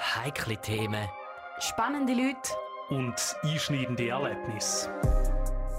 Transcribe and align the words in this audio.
Heikle 0.00 0.56
Themen. 0.56 1.08
Spannende 1.58 2.14
Leute. 2.14 2.54
Und 2.88 3.14
einschneidende 3.42 4.08
Erlebnisse. 4.08 4.90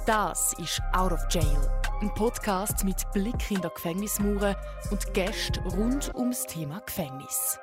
Das 0.05 0.53
ist 0.59 0.79
Out 0.93 1.11
of 1.11 1.21
Jail. 1.31 1.69
Ein 2.01 2.13
Podcast 2.13 2.83
mit 2.83 3.03
Blick 3.13 3.49
in 3.49 3.61
der 3.61 3.71
Gefängnismauer 3.71 4.55
und 4.91 5.13
Gästen 5.15 5.67
rund 5.69 6.13
ums 6.15 6.45
Thema 6.45 6.81
Gefängnis. 6.85 7.59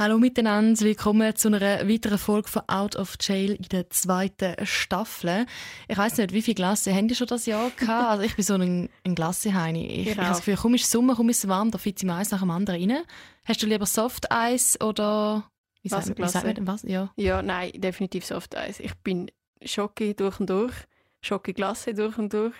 Hallo 0.00 0.18
miteinander, 0.18 0.80
willkommen 0.80 1.36
zu 1.36 1.48
einer 1.48 1.86
weiteren 1.86 2.16
Folge 2.16 2.48
von 2.48 2.62
Out 2.68 2.96
of 2.96 3.18
Jail 3.20 3.50
in 3.50 3.68
der 3.70 3.90
zweiten 3.90 4.54
Staffel. 4.64 5.44
Ich 5.88 5.98
weiß 5.98 6.16
nicht, 6.16 6.32
wie 6.32 6.40
viele 6.40 6.54
Glasse 6.54 6.94
haben 6.94 7.06
die 7.06 7.14
schon 7.14 7.26
das 7.26 7.44
Jahr 7.44 7.68
gehabt? 7.68 8.08
Also 8.08 8.22
ich 8.22 8.34
bin 8.34 8.42
so 8.42 8.54
ein, 8.54 8.88
ein 9.04 9.14
Glasseheini. 9.14 9.86
Ich, 9.88 10.08
ich 10.08 10.16
habe 10.16 10.28
das 10.28 10.38
Gefühl, 10.38 10.56
komm, 10.56 10.72
ist 10.72 10.90
Sommer, 10.90 11.16
komm, 11.16 11.28
ist 11.28 11.46
warm, 11.48 11.70
da 11.70 11.78
ich 11.84 12.02
mir 12.02 12.14
eins 12.14 12.30
nach 12.30 12.40
dem 12.40 12.50
anderen 12.50 12.80
rein. 12.80 13.02
Hast 13.44 13.62
du 13.62 13.66
lieber 13.66 13.84
Soft 13.84 14.32
Eis 14.32 14.80
oder 14.80 15.44
wie 15.82 15.90
sagt, 15.90 16.16
wie 16.16 16.26
sagt 16.26 16.46
man 16.46 16.66
was? 16.66 16.82
Ja. 16.84 17.12
ja, 17.16 17.42
nein, 17.42 17.72
definitiv 17.74 18.24
Soft 18.24 18.56
Eis. 18.56 18.80
Ich 18.80 18.94
bin 19.04 19.30
Schocke 19.62 20.14
durch 20.14 20.40
und 20.40 20.48
durch, 20.48 20.72
Schocke 21.20 21.52
Glasse 21.52 21.92
durch 21.92 22.16
und 22.16 22.32
durch, 22.32 22.54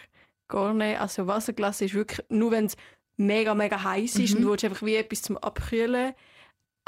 gar 0.46 0.74
nicht. 0.74 1.00
Also 1.00 1.26
Wasserglasse 1.26 1.86
ist 1.86 1.94
wirklich 1.94 2.22
nur, 2.28 2.50
wenn 2.50 2.66
es 2.66 2.76
mega, 3.16 3.54
mega 3.54 3.82
heiß 3.82 4.16
ist 4.16 4.32
mhm. 4.32 4.36
und 4.36 4.42
du 4.42 4.50
willst 4.50 4.64
einfach 4.66 4.84
wie 4.84 4.96
etwas 4.96 5.22
zum 5.22 5.38
Abkühlen 5.38 6.12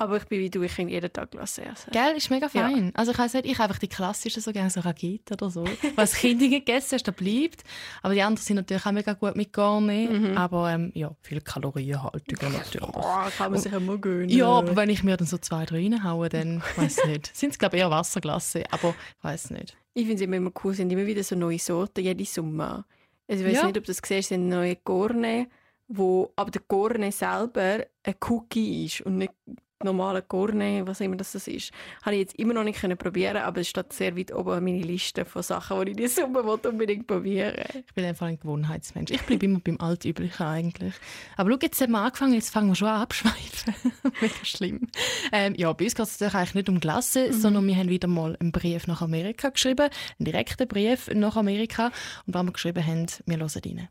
aber 0.02 0.16
ich 0.16 0.24
bin 0.24 0.40
wie 0.40 0.50
du, 0.50 0.62
ich 0.62 0.76
kann 0.76 0.88
jeden 0.88 1.12
Tag 1.12 1.30
Glasse 1.30 1.64
essen. 1.64 1.90
Gell, 1.92 2.16
ist 2.16 2.30
mega 2.30 2.48
fein. 2.48 2.86
Ja. 2.86 2.90
Also 2.94 3.12
ich 3.12 3.18
weiß 3.18 3.34
nicht, 3.34 3.46
ich 3.46 3.60
einfach 3.60 3.78
die 3.78 3.88
klassischen, 3.88 4.42
so 4.42 4.52
gerne 4.52 4.70
so 4.70 4.80
Ragit 4.80 5.30
oder 5.30 5.50
so. 5.50 5.64
Was 5.96 6.14
Kinder 6.16 6.48
gegessen 6.48 6.94
hast, 6.94 7.06
da 7.06 7.12
bleibt. 7.12 7.64
Aber 8.02 8.14
die 8.14 8.22
anderen 8.22 8.44
sind 8.44 8.56
natürlich 8.56 8.84
auch 8.84 8.92
mega 8.92 9.12
gut 9.12 9.36
mit 9.36 9.52
Garne. 9.52 10.08
Mhm. 10.10 10.36
Aber 10.36 10.70
ähm, 10.70 10.90
ja, 10.94 11.14
viel 11.22 11.40
Kalorienhaltung 11.40 12.52
natürlich. 12.52 12.88
Oh, 12.92 13.02
kann 13.36 13.52
man 13.52 13.60
sich 13.60 13.72
immer 13.72 13.98
gönnen. 13.98 14.28
Ja, 14.28 14.48
aber 14.48 14.76
wenn 14.76 14.90
ich 14.90 15.02
mir 15.02 15.16
dann 15.16 15.26
so 15.26 15.38
zwei, 15.38 15.64
drei 15.64 15.82
reinhaue, 15.82 16.28
dann 16.28 16.62
weiß 16.76 16.98
ich 16.98 17.06
nicht. 17.06 17.36
Sind 17.36 17.50
es 17.50 17.58
glaube 17.58 17.76
ich 17.76 17.82
eher 17.82 17.90
Wasserglasse, 17.90 18.64
aber 18.70 18.94
ich 19.18 19.24
weiß 19.24 19.50
nicht. 19.50 19.76
Ich 19.94 20.06
finde 20.06 20.16
es 20.16 20.20
immer, 20.22 20.36
immer 20.36 20.52
cool, 20.64 20.74
sind 20.74 20.90
immer 20.90 21.06
wieder 21.06 21.22
so 21.22 21.36
neue 21.36 21.58
Sorten, 21.58 22.02
jede 22.02 22.24
Sommer. 22.24 22.86
Also 23.28 23.44
ich 23.44 23.50
weiß 23.50 23.62
ja. 23.62 23.66
nicht, 23.66 23.78
ob 23.78 23.84
du 23.84 23.92
das 23.92 24.00
siehst, 24.04 24.28
sind 24.30 24.48
neue 24.48 24.76
Gorne, 24.76 25.48
wo 25.88 26.32
aber 26.36 26.50
der 26.50 26.62
Gorne 26.66 27.12
selber 27.12 27.84
ein 28.02 28.14
Cookie 28.28 28.86
ist 28.86 29.02
und 29.02 29.18
nicht 29.18 29.32
normale 29.84 30.22
Gourmet, 30.22 30.86
was 30.86 31.00
immer 31.00 31.16
das 31.16 31.34
ist, 31.34 31.72
habe 32.02 32.16
ich 32.16 32.20
jetzt 32.20 32.38
immer 32.38 32.54
noch 32.54 32.64
nicht 32.64 32.80
können 32.80 32.96
probieren, 32.96 33.36
aber 33.36 33.60
es 33.60 33.68
steht 33.68 33.92
sehr 33.92 34.16
weit 34.16 34.32
oben 34.32 34.50
an 34.50 34.64
meiner 34.64 34.84
Liste 34.84 35.24
von 35.24 35.42
Sachen, 35.42 35.84
die 35.84 35.92
ich 35.92 35.96
diese 35.96 36.22
Sommer 36.22 36.44
unbedingt 36.44 37.06
probieren 37.06 37.54
Ich 37.86 37.94
bin 37.94 38.04
einfach 38.04 38.26
ein 38.26 38.38
Gewohnheitsmensch. 38.38 39.10
Ich 39.10 39.22
bleibe 39.22 39.46
immer 39.46 39.60
beim 39.60 39.80
Altüblichen 39.80 40.46
eigentlich. 40.46 40.94
Aber 41.36 41.50
schau, 41.50 41.58
jetzt 41.62 41.80
haben 41.80 41.92
wir 41.92 42.00
angefangen, 42.00 42.34
jetzt 42.34 42.50
fangen 42.50 42.68
wir 42.68 42.74
schon 42.74 42.88
an 42.88 43.02
abschweifen. 43.02 43.74
Mega 44.20 44.44
schlimm. 44.44 44.88
Ähm, 45.32 45.54
ja, 45.56 45.72
bei 45.72 45.84
uns 45.84 45.94
geht 45.94 46.06
es 46.06 46.20
natürlich 46.20 46.34
eigentlich 46.34 46.54
nicht 46.54 46.68
um 46.68 46.80
Glasse, 46.80 47.28
mhm. 47.28 47.32
sondern 47.32 47.66
wir 47.66 47.76
haben 47.76 47.88
wieder 47.88 48.08
mal 48.08 48.36
einen 48.40 48.52
Brief 48.52 48.86
nach 48.86 49.02
Amerika 49.02 49.50
geschrieben, 49.50 49.88
einen 50.18 50.24
direkten 50.24 50.68
Brief 50.68 51.08
nach 51.14 51.36
Amerika 51.36 51.90
und 52.26 52.34
was 52.34 52.42
wir 52.44 52.52
geschrieben 52.52 52.86
haben, 52.86 53.06
wir 53.26 53.38
hören 53.38 53.50
rein. 53.64 53.88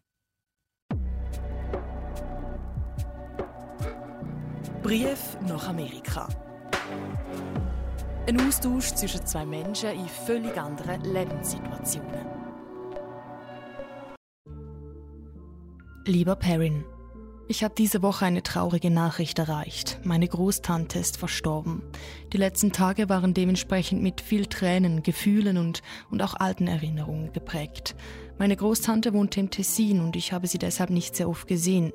Brief 4.83 5.37
nach 5.47 5.69
Amerika. 5.69 6.27
Ein 8.27 8.41
Austausch 8.41 8.91
zwischen 8.95 9.23
zwei 9.27 9.45
Menschen 9.45 9.91
in 9.91 10.07
völlig 10.07 10.57
anderen 10.57 11.01
Lebenssituationen. 11.01 12.25
Lieber 16.05 16.35
Perrin, 16.35 16.83
ich 17.47 17.63
habe 17.63 17.75
diese 17.77 18.01
Woche 18.01 18.25
eine 18.25 18.41
traurige 18.41 18.89
Nachricht 18.89 19.37
erreicht. 19.37 19.99
Meine 20.03 20.27
Großtante 20.27 20.97
ist 20.97 21.17
verstorben. 21.17 21.83
Die 22.33 22.37
letzten 22.37 22.71
Tage 22.71 23.07
waren 23.07 23.35
dementsprechend 23.35 24.01
mit 24.01 24.19
viel 24.19 24.47
Tränen, 24.47 25.03
Gefühlen 25.03 25.57
und, 25.57 25.83
und 26.09 26.23
auch 26.23 26.33
alten 26.33 26.67
Erinnerungen 26.67 27.33
geprägt. 27.33 27.93
Meine 28.39 28.55
Großtante 28.55 29.13
wohnte 29.13 29.41
im 29.41 29.51
Tessin 29.51 29.99
und 29.99 30.15
ich 30.15 30.33
habe 30.33 30.47
sie 30.47 30.57
deshalb 30.57 30.89
nicht 30.89 31.15
sehr 31.15 31.29
oft 31.29 31.47
gesehen. 31.47 31.93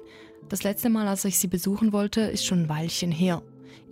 Das 0.49 0.63
letzte 0.63 0.91
Mal, 0.91 1.09
als 1.09 1.25
ich 1.25 1.39
sie 1.39 1.49
besuchen 1.49 1.93
wollte, 1.93 2.21
ist 2.21 2.47
schon 2.47 2.63
ein 2.63 2.69
Weilchen 2.69 3.11
her. 3.11 3.43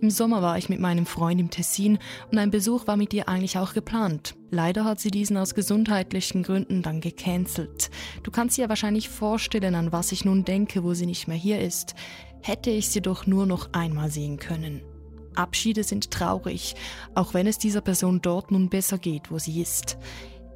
Im 0.01 0.09
Sommer 0.09 0.41
war 0.41 0.57
ich 0.57 0.69
mit 0.69 0.79
meinem 0.79 1.05
Freund 1.05 1.39
im 1.39 1.49
Tessin 1.49 1.99
und 2.31 2.37
ein 2.37 2.51
Besuch 2.51 2.87
war 2.87 2.95
mit 2.95 3.13
ihr 3.13 3.27
eigentlich 3.27 3.57
auch 3.57 3.73
geplant. 3.73 4.35
Leider 4.51 4.85
hat 4.85 4.99
sie 4.99 5.11
diesen 5.11 5.37
aus 5.37 5.53
gesundheitlichen 5.53 6.43
Gründen 6.43 6.81
dann 6.81 7.01
gecancelt. 7.01 7.89
Du 8.23 8.31
kannst 8.31 8.57
dir 8.57 8.63
ja 8.63 8.69
wahrscheinlich 8.69 9.09
vorstellen, 9.09 9.75
an 9.75 9.91
was 9.91 10.11
ich 10.11 10.23
nun 10.23 10.45
denke, 10.45 10.83
wo 10.83 10.93
sie 10.93 11.05
nicht 11.05 11.27
mehr 11.27 11.37
hier 11.37 11.59
ist. 11.59 11.95
Hätte 12.41 12.69
ich 12.69 12.89
sie 12.89 13.01
doch 13.01 13.25
nur 13.25 13.45
noch 13.45 13.73
einmal 13.73 14.09
sehen 14.09 14.37
können. 14.37 14.81
Abschiede 15.35 15.83
sind 15.83 16.11
traurig, 16.11 16.75
auch 17.15 17.33
wenn 17.33 17.47
es 17.47 17.57
dieser 17.57 17.81
Person 17.81 18.21
dort 18.21 18.51
nun 18.51 18.69
besser 18.69 18.97
geht, 18.97 19.31
wo 19.31 19.39
sie 19.39 19.61
ist. 19.61 19.97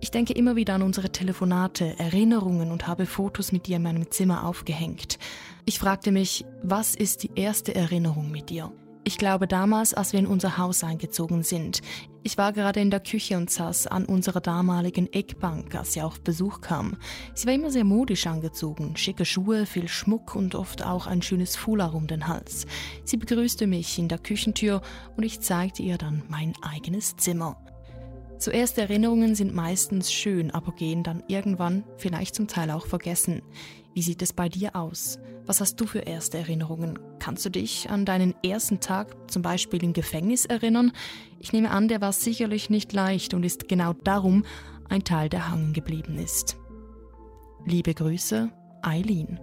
Ich 0.01 0.11
denke 0.11 0.33
immer 0.33 0.55
wieder 0.55 0.75
an 0.75 0.81
unsere 0.81 1.11
Telefonate, 1.11 1.99
Erinnerungen 1.99 2.71
und 2.71 2.87
habe 2.87 3.05
Fotos 3.05 3.51
mit 3.51 3.67
dir 3.67 3.77
in 3.77 3.83
meinem 3.83 4.09
Zimmer 4.11 4.45
aufgehängt. 4.45 5.19
Ich 5.65 5.79
fragte 5.79 6.11
mich, 6.11 6.45
was 6.63 6.95
ist 6.95 7.23
die 7.23 7.31
erste 7.35 7.75
Erinnerung 7.75 8.31
mit 8.31 8.49
dir? 8.49 8.71
Ich 9.03 9.17
glaube 9.17 9.47
damals, 9.47 9.93
als 9.93 10.13
wir 10.13 10.19
in 10.19 10.27
unser 10.27 10.57
Haus 10.57 10.83
eingezogen 10.83 11.41
sind. 11.41 11.81
Ich 12.21 12.37
war 12.37 12.53
gerade 12.53 12.79
in 12.79 12.91
der 12.91 12.99
Küche 12.99 13.37
und 13.37 13.49
saß 13.49 13.87
an 13.87 14.05
unserer 14.05 14.41
damaligen 14.41 15.11
Eckbank, 15.11 15.73
als 15.73 15.93
sie 15.93 16.01
auf 16.01 16.21
Besuch 16.21 16.61
kam. 16.61 16.97
Sie 17.33 17.47
war 17.47 17.53
immer 17.53 17.71
sehr 17.71 17.85
modisch 17.85 18.27
angezogen, 18.27 18.97
schicke 18.97 19.25
Schuhe, 19.25 19.65
viel 19.65 19.87
Schmuck 19.87 20.35
und 20.35 20.53
oft 20.53 20.85
auch 20.85 21.07
ein 21.07 21.21
schönes 21.21 21.55
Foulard 21.55 21.93
um 21.93 22.07
den 22.07 22.27
Hals. 22.27 22.67
Sie 23.03 23.17
begrüßte 23.17 23.67
mich 23.67 23.97
in 23.97 24.09
der 24.09 24.19
Küchentür 24.19 24.81
und 25.15 25.23
ich 25.23 25.39
zeigte 25.39 25.81
ihr 25.81 25.97
dann 25.97 26.23
mein 26.27 26.53
eigenes 26.61 27.15
Zimmer. 27.15 27.55
Zuerst 28.39 28.77
Erinnerungen 28.77 29.35
sind 29.35 29.53
meistens 29.53 30.13
schön, 30.13 30.49
aber 30.51 30.71
gehen 30.71 31.03
dann 31.03 31.21
irgendwann 31.27 31.83
vielleicht 31.97 32.35
zum 32.35 32.47
Teil 32.47 32.71
auch 32.71 32.87
vergessen. 32.87 33.41
Wie 33.93 34.01
sieht 34.01 34.21
es 34.21 34.31
bei 34.31 34.47
dir 34.47 34.77
aus? 34.77 35.19
Was 35.45 35.59
hast 35.59 35.75
du 35.81 35.85
für 35.85 35.99
erste 35.99 36.37
Erinnerungen? 36.37 36.97
Kannst 37.19 37.45
du 37.45 37.49
dich 37.49 37.89
an 37.89 38.05
deinen 38.05 38.33
ersten 38.41 38.79
Tag 38.79 39.29
zum 39.29 39.41
Beispiel 39.41 39.83
im 39.83 39.91
Gefängnis 39.91 40.45
erinnern? 40.45 40.93
Ich 41.39 41.51
nehme 41.51 41.71
an, 41.71 41.89
der 41.89 41.99
war 41.99 42.13
sicherlich 42.13 42.69
nicht 42.69 42.93
leicht 42.93 43.33
und 43.33 43.43
ist 43.43 43.67
genau 43.67 43.91
darum 43.91 44.45
ein 44.87 45.03
Teil, 45.03 45.27
der 45.27 45.49
hangen 45.49 45.73
geblieben 45.73 46.17
ist. 46.17 46.55
Liebe 47.65 47.93
Grüße, 47.93 48.49
Eileen. 48.81 49.37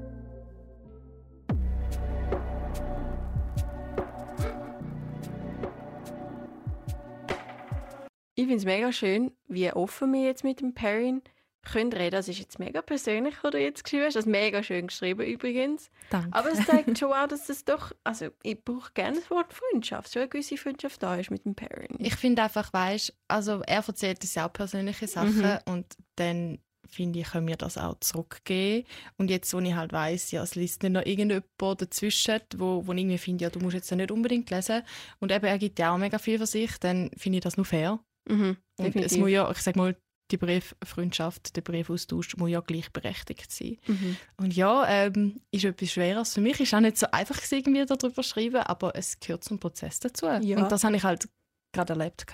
Ich 8.36 8.44
finde 8.44 8.56
es 8.56 8.64
mega 8.66 8.92
schön, 8.92 9.32
wie 9.48 9.72
offen 9.72 10.12
wir 10.12 10.22
jetzt 10.22 10.44
mit 10.44 10.60
dem 10.60 10.74
Perrin 10.74 11.22
können 11.62 11.90
reden. 11.92 12.12
Das 12.12 12.28
ist 12.28 12.38
jetzt 12.38 12.58
mega 12.58 12.82
persönlich, 12.82 13.34
was 13.42 13.50
du 13.50 13.58
jetzt 13.58 13.82
geschrieben 13.82 14.04
hast. 14.04 14.14
Das 14.14 14.26
ist 14.26 14.30
mega 14.30 14.62
schön 14.62 14.86
geschrieben 14.86 15.26
übrigens. 15.26 15.90
Danke. 16.10 16.28
Aber 16.36 16.52
es 16.52 16.64
zeigt 16.66 16.98
schon 16.98 17.14
auch, 17.14 17.26
dass 17.26 17.48
es 17.48 17.64
doch, 17.64 17.92
also 18.04 18.28
ich 18.42 18.62
brauche 18.62 18.92
gerne 18.92 19.16
das 19.16 19.30
Wort 19.30 19.54
Freundschaft, 19.54 20.12
so 20.12 20.20
eine 20.20 20.28
gewisse 20.28 20.58
Freundschaft 20.58 21.02
da 21.02 21.16
ist 21.16 21.30
mit 21.30 21.46
dem 21.46 21.54
Perrin. 21.54 21.96
Ich 21.98 22.14
finde 22.14 22.42
einfach, 22.42 22.70
weißt, 22.74 23.16
also 23.26 23.62
er 23.66 23.82
erzählt 23.86 24.20
uns 24.20 24.34
ja 24.34 24.46
auch 24.46 24.52
persönliche 24.52 25.08
Sachen 25.08 25.40
mhm. 25.40 25.58
und 25.64 25.86
dann 26.16 26.58
finde 26.86 27.20
ich, 27.20 27.30
können 27.30 27.48
wir 27.48 27.56
das 27.56 27.78
auch 27.78 27.98
zurückgeben. 28.00 28.86
Und 29.16 29.30
jetzt, 29.30 29.52
wo 29.52 29.58
ich 29.58 29.74
halt 29.74 29.92
weiss, 29.92 30.30
ja, 30.30 30.42
es 30.42 30.54
liest 30.54 30.82
nicht 30.82 30.92
noch 30.92 31.04
irgendjemand 31.04 31.82
dazwischen, 31.82 32.40
wo, 32.56 32.86
wo 32.86 32.92
ich 32.92 32.98
irgendwie 32.98 33.18
finde, 33.18 33.44
ja, 33.44 33.50
du 33.50 33.60
musst 33.60 33.74
jetzt 33.74 33.90
ja 33.90 33.96
nicht 33.96 34.10
unbedingt 34.10 34.50
lesen. 34.50 34.82
Und 35.18 35.32
eben, 35.32 35.46
er 35.46 35.58
gibt 35.58 35.78
ja 35.78 35.92
auch 35.92 35.98
mega 35.98 36.18
viel 36.18 36.38
für 36.38 36.46
sich, 36.46 36.78
dann 36.78 37.10
finde 37.16 37.38
ich 37.38 37.42
das 37.42 37.56
nur 37.56 37.66
fair. 37.66 37.98
Mhm, 38.28 38.56
und 38.78 38.96
es 38.96 39.16
muss 39.16 39.30
ja, 39.30 39.50
ich 39.50 39.58
sag 39.58 39.76
mal, 39.76 39.96
die 40.30 40.36
Brieffreundschaft, 40.36 41.56
der 41.56 41.60
Briefaustausch 41.62 42.36
muss 42.36 42.50
ja 42.50 42.60
gleichberechtigt 42.60 43.52
sein. 43.52 43.78
Mhm. 43.86 44.16
Und 44.36 44.56
ja, 44.56 44.86
ähm, 44.88 45.40
ist 45.52 45.64
etwas 45.64 45.92
Schweres. 45.92 46.34
Für 46.34 46.40
mich 46.40 46.58
ist 46.60 46.74
auch 46.74 46.80
nicht 46.80 46.98
so 46.98 47.06
einfach 47.12 47.40
irgendwie 47.50 47.86
darüber 47.86 48.22
schreiben, 48.22 48.62
aber 48.62 48.96
es 48.96 49.20
gehört 49.20 49.44
zum 49.44 49.58
Prozess 49.58 50.00
dazu. 50.00 50.26
Ja. 50.26 50.58
Und 50.58 50.72
das 50.72 50.82
habe 50.84 50.96
ich 50.96 51.04
halt 51.04 51.28
gerade 51.72 51.92
erlebt. 51.92 52.26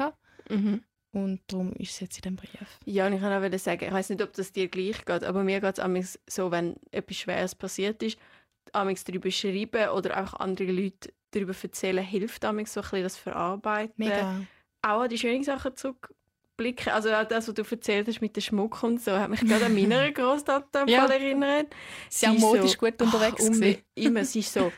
Mhm. 0.49 0.83
Und 1.15 1.41
darum 1.47 1.75
ist 1.75 1.91
es 1.91 2.01
jetzt 2.01 2.17
in 2.17 2.23
dem 2.23 2.37
Brief. 2.37 2.79
Ja, 2.87 3.07
und 3.07 3.13
ich 3.13 3.21
kann 3.21 3.33
auch 3.33 3.59
sagen, 3.59 3.85
ich 3.85 3.93
weiß 3.93 4.09
nicht, 4.09 4.23
ob 4.23 4.33
das 4.33 4.53
dir 4.53 4.69
gleich 4.69 5.05
geht, 5.05 5.25
aber 5.25 5.45
mir 5.45 5.61
geht 5.61 5.79
es 5.79 6.19
so, 6.27 6.51
wenn 6.51 6.77
etwas 6.91 7.17
Schweres 7.19 7.55
passiert 7.55 8.03
ist, 8.03 8.19
amigs 8.73 9.05
darüber 9.05 9.31
schreiben 9.31 9.91
oder 9.91 10.23
auch 10.23 10.33
andere 10.35 10.73
Leute 10.73 11.13
darüber 11.33 11.55
erzählen, 11.63 12.03
hilft 12.03 12.43
amigs 12.47 12.73
so 12.73 12.81
ein 12.81 12.85
bisschen 12.85 13.03
das 13.03 13.17
Verarbeiten. 13.19 13.93
Mega 13.99 14.41
auch 14.83 15.03
an 15.03 15.09
die 15.09 15.19
schönen 15.19 15.45
Sachen 15.45 15.77
zurückblicken. 15.77 16.93
Also 16.93 17.13
auch 17.13 17.25
das, 17.25 17.49
was 17.49 17.55
du 17.55 17.63
erzählt 17.63 18.09
hast 18.09 18.21
mit 18.21 18.37
dem 18.37 18.43
Schmuck 18.43 18.83
und 18.83 19.01
so, 19.01 19.13
hat 19.13 19.31
mich 19.31 19.41
gerade 19.41 19.67
an 19.67 19.75
meine 19.75 20.13
Großtante 20.13 20.85
ja. 20.87 21.07
erinnert. 21.07 21.75
Sie 22.09 22.27
ist 22.27 22.41
modisch 22.41 22.73
so, 22.73 22.79
gut 22.79 23.01
unterwegs 23.01 23.49
ach, 23.51 23.79
Immer, 23.95 24.25
sie 24.25 24.41
ist 24.41 24.53
so, 24.53 24.73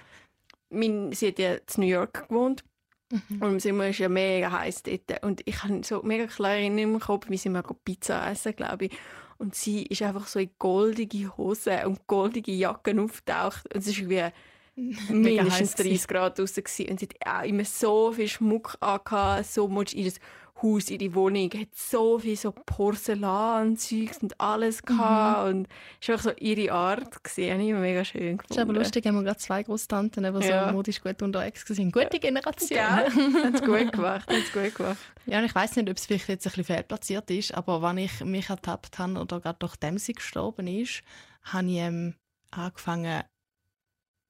mein, 0.70 1.12
sie 1.12 1.28
hat 1.28 1.38
ja 1.38 1.54
in 1.54 1.60
New 1.76 1.86
York 1.86 2.28
gewohnt 2.28 2.64
mhm. 3.10 3.42
und 3.42 3.52
im 3.52 3.60
Sommer 3.60 3.88
ist 3.88 3.98
ja 3.98 4.08
mega 4.08 4.52
heiß 4.52 4.82
dort. 4.82 5.24
Und 5.24 5.42
ich 5.46 5.62
habe 5.62 5.82
so 5.82 6.02
mega 6.02 6.26
klar 6.26 6.56
in 6.56 6.74
meinem 6.74 7.00
Kopf, 7.00 7.28
wie 7.28 7.38
sie 7.38 7.48
mal 7.48 7.62
Pizza 7.84 8.30
essen, 8.30 8.54
glaube 8.54 8.86
ich. 8.86 8.92
und 9.38 9.54
sie 9.54 9.84
ist 9.84 10.02
einfach 10.02 10.26
so 10.26 10.38
in 10.38 10.50
goldige 10.58 11.36
Hosen 11.36 11.84
und 11.86 12.06
goldige 12.06 12.52
Jacken 12.52 13.00
auftaucht 13.00 13.72
und 13.74 13.80
es 13.80 13.88
ist 13.88 14.08
wie 14.08 14.30
mindestens 14.76 15.74
30 15.74 16.08
Grad 16.08 16.38
draußen 16.38 16.64
und 16.90 17.00
sie 17.00 17.08
hat 17.08 17.42
auch 17.42 17.46
immer 17.46 17.64
so 17.64 18.12
viel 18.12 18.28
Schmuck 18.28 18.76
angehabt, 18.80 19.46
so 19.46 19.68
much 19.68 19.94
ihres 19.94 20.18
Haus, 20.62 20.88
ihre 20.88 21.14
Wohnung, 21.14 21.50
hat 21.52 21.74
so 21.74 22.18
viel 22.18 22.36
so 22.36 22.52
Porzellanzeugs 22.52 24.18
und 24.18 24.40
alles 24.40 24.82
gehabt 24.82 25.44
mhm. 25.52 25.58
und 25.58 25.68
es 26.00 26.08
war 26.08 26.14
einfach 26.14 26.30
so 26.30 26.36
ihre 26.38 26.72
Art 26.72 27.24
gesehen, 27.24 27.58
habe 27.58 27.68
ich 27.68 27.74
mega 27.74 28.04
schön 28.04 28.38
gefunden. 28.38 28.44
Das 28.48 28.56
ist 28.56 28.62
aber 28.62 28.72
lustig, 28.72 29.06
haben 29.06 29.16
wir 29.16 29.24
gerade 29.24 29.38
zwei 29.38 29.62
Großtanten, 29.64 30.22
die 30.22 30.46
ja. 30.46 30.68
so 30.68 30.72
modisch 30.72 31.02
gut 31.02 31.20
unterwegs 31.22 31.64
sind. 31.66 31.92
Gute 31.92 32.20
Generation. 32.20 32.78
Ja, 32.78 33.04
hat 33.44 33.54
es 33.54 33.62
gut 33.62 33.92
gemacht, 33.92 34.28
hat's 34.30 34.52
gut 34.52 34.74
gemacht. 34.74 34.98
Ja, 35.26 35.38
und 35.40 35.44
ich 35.44 35.54
weiß 35.54 35.76
nicht, 35.76 35.90
ob 35.90 35.96
es 35.96 36.06
vielleicht 36.06 36.28
jetzt 36.28 36.46
ein 36.46 36.50
bisschen 36.50 36.64
fehlplatziert 36.64 37.30
ist, 37.30 37.52
aber 37.52 37.82
wenn 37.82 37.98
ich 37.98 38.24
mich 38.24 38.48
ertappt 38.48 38.98
habe 38.98 39.18
oder 39.18 39.40
gerade 39.40 39.58
nachdem 39.60 39.98
sie 39.98 40.12
gestorben 40.12 40.68
ist, 40.68 41.02
habe 41.42 41.66
ich 41.66 41.78
ähm, 41.78 42.14
angefangen, 42.52 43.24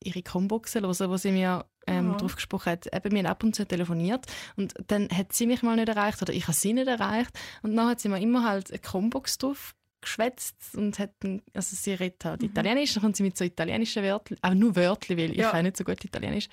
ihre 0.05 0.23
Combox 0.23 0.73
zu 0.73 0.81
hören, 0.81 1.11
wo 1.11 1.17
sie 1.17 1.33
mir 1.33 1.65
ähm, 1.87 2.13
darauf 2.13 2.37
gesprochen 2.37 2.73
hat. 2.73 2.87
Eben, 2.95 3.13
wir 3.13 3.19
haben 3.19 3.27
ab 3.27 3.45
und 3.45 3.55
zu 3.55 3.67
telefoniert 3.67 4.27
und 4.57 4.75
dann 4.87 5.09
hat 5.11 5.33
sie 5.33 5.47
mich 5.47 5.63
mal 5.63 5.77
nicht 5.77 5.89
erreicht 5.89 6.23
oder 6.23 6.33
ich 6.33 6.45
habe 6.45 6.55
sie 6.55 6.73
nicht 6.73 6.89
erreicht 6.89 7.31
und 7.63 7.77
dann 7.77 7.89
hat 7.89 8.01
sie 8.01 8.09
mir 8.09 8.21
immer 8.21 8.45
halt 8.45 8.71
eine 8.71 8.79
Combox 8.79 9.39
drauf 9.39 9.75
geschwätzt 10.05 10.77
und 10.77 10.99
hat 10.99 11.13
dann, 11.21 11.43
also 11.55 11.75
sie 11.75 11.95
redet 11.95 12.25
halt 12.25 12.43
mhm. 12.43 12.49
Italienisch, 12.49 12.95
dann 12.95 13.03
kommt 13.03 13.17
sie 13.17 13.23
mit 13.23 13.37
so 13.37 13.45
italienischen 13.45 14.03
Wörtern, 14.03 14.39
auch 14.43 14.55
nur 14.55 14.77
Wörtern, 14.77 15.17
weil 15.17 15.35
ja. 15.35 15.47
ich 15.47 15.51
kann 15.53 15.65
nicht 15.65 15.77
so 15.77 15.85
gut 15.85 16.05
Italienisch. 16.05 16.49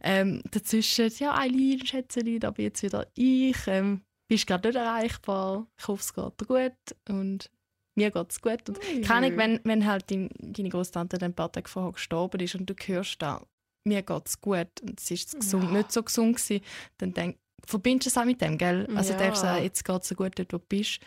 Ähm, 0.00 0.42
dazwischen, 0.50 1.10
ja, 1.18 1.36
Eileen, 1.36 1.84
Schätzeli, 1.84 2.38
da 2.38 2.50
bin 2.50 2.66
jetzt 2.66 2.82
wieder 2.82 3.06
ich, 3.14 3.56
ähm, 3.66 4.02
bist 4.28 4.46
gerade 4.46 4.68
nicht 4.68 4.76
erreichbar, 4.76 5.66
ich 5.78 5.88
hoffe, 5.88 6.02
es 6.02 6.14
geht 6.14 6.40
dir 6.40 6.46
gut 6.46 6.96
und 7.08 7.50
mir 7.94 8.10
geht 8.10 8.30
es 8.30 8.40
gut. 8.40 8.68
Und 8.68 8.78
mhm. 8.78 9.02
keine 9.02 9.26
Ahnung, 9.26 9.38
wenn, 9.38 9.60
wenn 9.64 9.86
halt 9.86 10.10
dein, 10.10 10.30
deine 10.38 10.68
Großtante 10.68 11.18
ein 11.20 11.34
paar 11.34 11.52
Tage 11.52 11.68
vorher 11.68 11.92
gestorben 11.92 12.40
ist 12.40 12.54
und 12.54 12.68
du 12.68 12.74
hörst 12.74 13.20
da, 13.22 13.42
mir 13.84 14.02
geht 14.02 14.26
es 14.26 14.40
gut 14.40 14.80
und 14.82 14.98
sie 15.00 15.14
ist 15.14 15.38
gesund, 15.38 15.64
ja. 15.64 15.78
nicht 15.78 15.92
so 15.92 16.02
gesund 16.02 16.36
gewesen, 16.36 16.64
dann 16.98 17.12
denk, 17.12 17.36
verbindest 17.66 18.06
du 18.06 18.10
es 18.10 18.22
auch 18.22 18.26
mit 18.26 18.40
dem, 18.40 18.58
gell? 18.58 18.88
Also 18.94 19.12
ja. 19.12 19.18
denkst 19.18 19.40
du, 19.40 19.62
jetzt 19.62 19.84
geht 19.84 20.02
es 20.02 20.08
so 20.08 20.14
gut, 20.14 20.38
dort 20.38 20.52
wo 20.52 20.58
du 20.58 20.64
bist. 20.68 21.00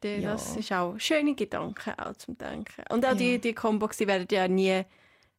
Das 0.00 0.54
ja. 0.54 0.60
ist 0.60 0.72
auch 0.72 0.98
schöne 0.98 1.34
Gedanken 1.34 1.94
auch 1.98 2.14
zum 2.14 2.36
Denken. 2.36 2.82
Und 2.90 3.04
auch 3.04 3.10
ja. 3.10 3.14
die, 3.14 3.38
die 3.38 3.54
Combox, 3.54 3.96
die 3.96 4.06
werden 4.06 4.26
ja 4.30 4.46
nie 4.48 4.84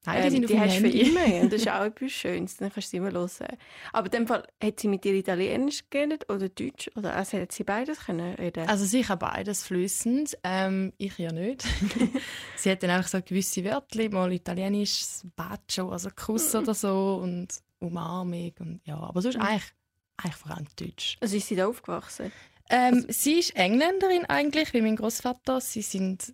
Nein, 0.06 0.30
die, 0.30 0.38
ähm, 0.38 0.48
die 0.48 0.60
hast 0.60 0.78
du 0.78 0.82
für 0.82 0.98
immer 0.98 1.42
und 1.42 1.54
das 1.54 1.62
ist 1.62 1.68
auch 1.70 1.84
etwas 1.84 2.12
Schönes, 2.12 2.58
dann 2.58 2.72
kannst 2.72 2.88
du 2.88 2.92
sie 2.92 2.98
immer 2.98 3.12
hören. 3.12 3.58
Aber 3.94 4.06
in 4.06 4.12
dem 4.12 4.28
Fall, 4.28 4.48
hat 4.64 4.80
sie 4.80 4.88
mit 4.88 5.04
dir 5.04 5.14
Italienisch 5.14 5.84
geredet 5.90 6.30
oder 6.30 6.50
Deutsch? 6.50 6.90
Oder 6.96 7.16
also 7.16 7.38
hat 7.38 7.52
sie 7.52 7.64
beides 7.64 8.06
können 8.06 8.36
reden? 8.36 8.68
Also 8.68 8.86
sie 8.86 9.02
kann 9.02 9.20
beides 9.20 9.64
flüssend, 9.64 10.38
ähm, 10.44 10.94
ich 10.98 11.18
ja 11.18 11.32
nicht. 11.32 11.66
sie 12.56 12.72
hat 12.72 12.84
dann 12.84 12.92
einfach 12.92 13.10
so 13.10 13.22
gewisse 13.22 13.64
Wörter, 13.64 14.10
mal 14.10 14.32
Italienisch, 14.32 15.06
Bacio, 15.36 15.90
also 15.90 16.10
Kuss 16.16 16.54
oder 16.56 16.74
so 16.74 17.20
und 17.22 17.48
Umarmung 17.80 18.54
und 18.60 18.82
ja, 18.86 18.98
aber 18.98 19.22
sonst 19.22 19.38
mhm. 19.38 19.44
eigentlich, 19.44 19.74
eigentlich 20.18 20.36
vor 20.36 20.52
allem 20.52 20.68
Deutsch. 20.76 21.18
Also 21.22 21.38
ist 21.38 21.48
sie 21.48 21.56
da 21.56 21.68
aufgewachsen? 21.68 22.32
Ähm, 22.70 22.96
also, 22.96 23.08
sie 23.10 23.40
ist 23.40 23.56
Engländerin 23.56 24.26
eigentlich, 24.26 24.74
wie 24.74 24.82
mein 24.82 24.96
Großvater. 24.96 25.62
Sie 25.62 25.82
sind 25.82 26.34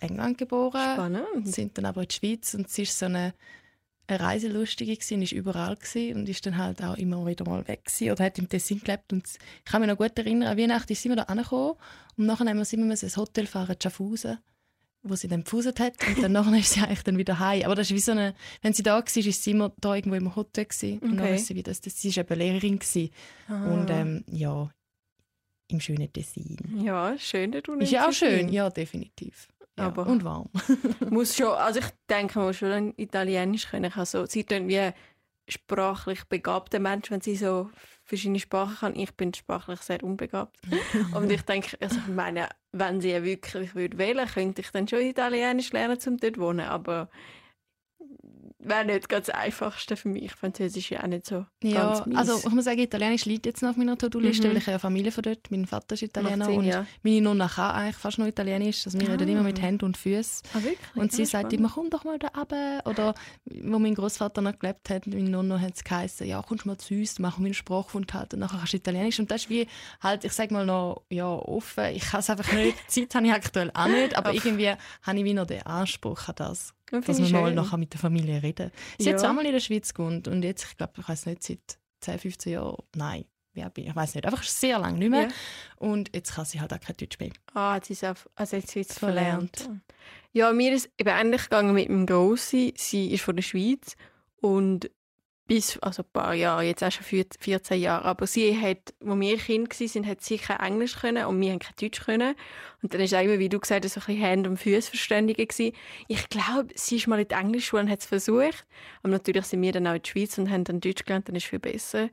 in 0.00 0.08
England 0.08 0.38
geboren, 0.38 0.94
Spannend. 0.94 1.48
sind 1.48 1.76
dann 1.78 1.86
aber 1.86 2.02
in 2.02 2.08
die 2.08 2.14
Schweiz 2.14 2.54
und 2.54 2.68
sie 2.68 2.82
ist 2.82 2.98
so 2.98 3.06
eine, 3.06 3.34
eine 4.06 4.20
Reiselustige 4.20 4.94
gewesen, 4.94 5.22
ist 5.22 5.32
überall 5.32 5.76
gewesen 5.76 6.16
und 6.16 6.28
ist 6.28 6.44
dann 6.46 6.58
halt 6.58 6.82
auch 6.82 6.96
immer 6.96 7.26
wieder 7.26 7.44
mal 7.48 7.66
weg 7.68 7.84
gewesen 7.84 8.12
oder 8.12 8.24
hat 8.24 8.38
im 8.38 8.48
Tessin 8.48 8.80
gelebt 8.80 9.12
und 9.12 9.26
ich 9.26 9.64
kann 9.64 9.80
mich 9.80 9.90
noch 9.90 9.96
gut 9.96 10.18
erinnern, 10.18 10.48
an 10.48 10.58
Weihnachten 10.58 10.94
sind 10.94 11.12
wir 11.12 11.16
da 11.16 11.22
angekommen 11.24 11.76
und 12.16 12.26
nachher 12.26 12.46
haben 12.46 12.58
wir 12.58 12.72
immer 12.72 12.90
ins 12.90 13.16
Hotel 13.16 13.46
fahren, 13.46 13.76
Schaffhausen 13.82 14.38
wo 15.04 15.14
sie 15.16 15.28
dann 15.28 15.44
gefuselt 15.44 15.78
hat 15.80 15.94
und 16.08 16.22
dann 16.22 16.32
nachher 16.32 16.58
ist 16.58 16.72
sie 16.72 16.80
eigentlich 16.80 17.02
dann 17.02 17.18
wieder 17.18 17.38
heim. 17.38 17.64
Aber 17.64 17.74
das 17.74 17.90
ist 17.90 17.94
wie 17.94 18.00
so 18.00 18.12
eine, 18.12 18.34
wenn 18.62 18.72
sie 18.72 18.82
da 18.82 18.94
war, 18.96 19.04
ist 19.04 19.42
sie 19.42 19.50
immer 19.50 19.72
da 19.78 19.94
irgendwo 19.94 20.16
im 20.16 20.34
Hotel 20.34 20.64
gewesen. 20.64 20.96
Okay. 20.96 21.06
und 21.06 21.16
dann 21.18 21.34
ist 21.34 21.46
sie 21.46 21.54
wieder, 21.54 21.72
das, 21.72 21.80
sie 21.82 22.08
ist 22.08 22.16
eben 22.18 22.38
Lehrerin 22.38 22.78
gewesen. 22.78 23.10
Ah. 23.46 23.66
und 23.66 23.90
ähm, 23.90 24.24
ja, 24.30 24.70
im 25.68 25.80
schönen 25.80 26.12
Tessin. 26.12 26.56
Ja, 26.82 27.16
schön 27.18 27.52
dort 27.52 27.68
Ist 27.68 27.92
ja 27.92 28.08
auch 28.08 28.12
schön, 28.12 28.48
ja, 28.48 28.68
definitiv. 28.70 29.48
Ja, 29.78 29.86
aber 29.86 30.06
und 30.06 30.24
warm. 30.24 30.48
muss 31.10 31.36
schon, 31.36 31.48
also 31.48 31.80
ich 31.80 31.86
denke, 32.08 32.38
man 32.38 32.48
muss 32.48 32.56
schon 32.56 32.94
Italienisch 32.96 33.68
können. 33.68 33.92
Also, 33.94 34.26
sie 34.26 34.44
tun 34.44 34.68
wie 34.68 34.92
sprachlich 35.48 36.24
begabte 36.24 36.78
Mensch, 36.78 37.10
wenn 37.10 37.20
sie 37.20 37.36
so 37.36 37.70
verschiedene 38.04 38.38
Sprachen 38.38 38.76
kann. 38.76 38.96
Ich 38.96 39.12
bin 39.14 39.34
sprachlich 39.34 39.80
sehr 39.80 40.02
unbegabt. 40.02 40.56
und 41.14 41.30
ich 41.30 41.42
denke, 41.42 41.76
also 41.80 41.98
ich 41.98 42.14
meine, 42.14 42.48
wenn 42.72 43.00
sie 43.00 43.22
wirklich 43.22 43.74
würde 43.74 43.98
wählen, 43.98 44.26
könnte 44.26 44.62
ich 44.62 44.70
dann 44.70 44.88
schon 44.88 45.00
Italienisch 45.00 45.72
lernen, 45.72 45.98
um 46.06 46.16
dort 46.16 46.36
zu 46.36 46.40
wohnen. 46.40 46.66
Aber 46.66 47.08
wäre 48.64 48.84
nicht 48.84 49.08
ganz 49.08 49.26
das 49.26 49.34
Einfachste 49.34 49.96
für 49.96 50.08
mich. 50.08 50.32
Französisch 50.32 50.90
ja 50.90 51.02
auch 51.02 51.06
nicht 51.06 51.26
so 51.26 51.46
ja, 51.62 51.94
ganz 51.94 52.06
mies. 52.06 52.16
Also 52.16 52.38
ich 52.38 52.54
muss 52.54 52.64
sagen, 52.64 52.78
Italienisch 52.78 53.24
liegt 53.24 53.46
jetzt 53.46 53.62
noch 53.62 53.70
auf 53.70 53.76
meiner 53.76 53.96
To-Do-Liste, 53.96 54.46
mhm. 54.46 54.52
weil 54.52 54.58
ich 54.58 54.68
eine 54.68 54.78
Familie 54.78 55.12
von 55.12 55.22
dort, 55.22 55.50
mein 55.50 55.66
Vater 55.66 55.94
ist 55.94 56.02
Italiener 56.02 56.44
Sinn, 56.46 56.58
und 56.58 56.64
ja. 56.64 56.86
meine 57.02 57.20
Nonna 57.20 57.48
kann 57.48 57.70
eigentlich 57.72 57.96
fast 57.96 58.18
nur 58.18 58.28
Italienisch. 58.28 58.86
Also 58.86 59.00
wir 59.00 59.08
ah. 59.08 59.12
reden 59.12 59.28
immer 59.28 59.42
mit 59.42 59.60
Händen 59.60 59.84
und 59.84 59.96
Füßen. 59.96 60.42
Ah? 60.54 60.58
Und 61.00 61.12
sie 61.12 61.22
ja, 61.22 61.26
sagt 61.26 61.52
immer, 61.52 61.70
komm 61.72 61.90
doch 61.90 62.04
mal 62.04 62.18
da 62.18 62.28
runter. 62.28 62.82
Oder 62.86 63.14
wo 63.46 63.78
mein 63.78 63.94
Großvater 63.94 64.40
noch 64.40 64.58
gelebt 64.58 64.90
hat, 64.90 65.06
meine 65.06 65.28
Nonna 65.28 65.60
hat 65.60 65.74
es 65.76 65.84
geheißen, 65.84 66.26
ja, 66.26 66.42
kommst 66.42 66.66
mal 66.66 66.78
zu 66.78 66.94
uns, 66.94 67.18
machen 67.18 67.44
wir 67.44 67.46
einen 67.46 67.54
Sprachfund 67.54 68.12
und 68.14 68.38
nachher 68.38 68.58
kannst 68.58 68.72
du 68.72 68.76
Italienisch. 68.76 69.18
Und 69.18 69.30
das 69.30 69.42
ist 69.42 69.50
wie 69.50 69.66
halt, 70.00 70.24
ich 70.24 70.32
sage 70.32 70.52
mal 70.52 70.66
noch, 70.66 71.02
ja, 71.10 71.28
offen. 71.28 71.86
Ich 71.94 72.04
kann 72.04 72.20
es 72.20 72.30
einfach 72.30 72.52
nicht. 72.52 72.76
Zeit 72.90 73.14
habe 73.14 73.26
ich 73.26 73.32
aktuell 73.32 73.70
auch 73.74 73.88
nicht, 73.88 74.16
aber 74.16 74.32
irgendwie 74.32 74.70
habe 75.02 75.18
ich 75.18 75.24
wie 75.24 75.34
noch 75.34 75.46
den 75.46 75.62
Anspruch 75.62 76.28
an 76.28 76.34
das 76.36 76.74
dass 76.90 77.18
wir 77.18 77.40
mal 77.40 77.54
nachher 77.54 77.76
mit 77.78 77.92
der 77.92 78.00
Familie 78.00 78.42
reden. 78.42 78.70
Sie 78.98 79.06
ja. 79.06 79.12
hat 79.12 79.20
zweimal 79.20 79.46
in 79.46 79.52
der 79.52 79.60
Schweiz 79.60 79.92
gewohnt 79.94 80.28
und 80.28 80.42
jetzt, 80.42 80.64
ich 80.64 80.76
glaube, 80.76 80.92
ich 80.98 81.08
weiß 81.08 81.26
nicht, 81.26 81.42
seit 81.42 81.78
10, 82.00 82.18
15 82.18 82.52
Jahren, 82.52 82.76
nein, 82.94 83.24
wer 83.54 83.70
bin 83.70 83.84
ich, 83.84 83.90
ich 83.90 83.96
weiß 83.96 84.14
nicht, 84.14 84.26
einfach 84.26 84.42
sehr 84.42 84.78
lange 84.78 84.98
nicht 84.98 85.10
mehr. 85.10 85.22
Ja. 85.22 85.28
Und 85.76 86.14
jetzt 86.14 86.34
kann 86.34 86.44
sie 86.44 86.60
halt 86.60 86.72
auch 86.72 86.80
kein 86.80 86.96
Deutsch 86.96 87.18
mehr. 87.18 87.30
Ah, 87.54 87.80
sie 87.82 87.94
ist 87.94 88.04
auf, 88.04 88.28
also 88.34 88.56
jetzt 88.56 88.72
Schweiz 88.72 88.98
verlernt. 88.98 89.56
verlernt. 89.58 89.82
Ja, 90.32 90.52
mir 90.52 90.72
ist 90.72 90.90
eben 90.98 91.10
ähnlich 91.10 91.44
gegangen 91.44 91.74
mit 91.74 91.88
dem 91.88 92.06
Grossi. 92.06 92.74
Sie 92.76 93.12
ist 93.12 93.22
von 93.22 93.36
der 93.36 93.42
Schweiz 93.42 93.96
und 94.40 94.90
bis, 95.46 95.78
also 95.78 96.02
ein 96.02 96.08
paar 96.12 96.34
Jahre, 96.34 96.62
jetzt 96.62 96.82
auch 96.82 96.90
schon 96.90 97.04
14 97.04 97.80
Jahre. 97.80 98.04
Aber 98.04 98.26
sie 98.26 98.58
hat, 98.58 98.94
als 99.04 99.20
wir 99.20 99.36
Kind 99.38 99.80
waren, 99.80 100.06
hat 100.06 100.22
sie 100.22 100.38
kein 100.38 100.60
Englisch 100.60 100.96
können 100.96 101.26
und 101.26 101.40
wir 101.40 101.52
haben 101.52 101.58
kein 101.58 101.74
Deutsch 101.80 102.04
können. 102.04 102.34
Und 102.82 102.94
dann 102.94 103.00
ist 103.00 103.12
immer, 103.12 103.38
wie 103.38 103.48
du 103.48 103.60
gesagt 103.60 103.84
hast, 103.84 103.94
so 103.94 104.00
ein 104.00 104.06
bisschen 104.06 104.22
Hand- 104.22 104.46
und 104.46 104.56
Füßverständige 104.56 105.46
gewesen. 105.46 105.76
Ich 106.08 106.28
glaube, 106.30 106.68
sie 106.74 106.96
ist 106.96 107.06
mal 107.06 107.20
in 107.20 107.28
die 107.28 107.34
Englischschule 107.34 107.82
und 107.82 107.90
hat 107.90 108.00
es 108.00 108.06
versucht. 108.06 108.66
Aber 109.02 109.10
natürlich 109.10 109.46
sind 109.46 109.60
wir 109.60 109.72
dann 109.72 109.86
auch 109.86 109.94
in 109.94 110.02
der 110.02 110.10
Schweiz 110.10 110.38
und 110.38 110.50
haben 110.50 110.64
dann 110.64 110.80
Deutsch 110.80 111.04
gelernt, 111.04 111.28
dann 111.28 111.36
ist 111.36 111.44
es 111.44 111.50
viel 111.50 111.58
besser. 111.58 112.08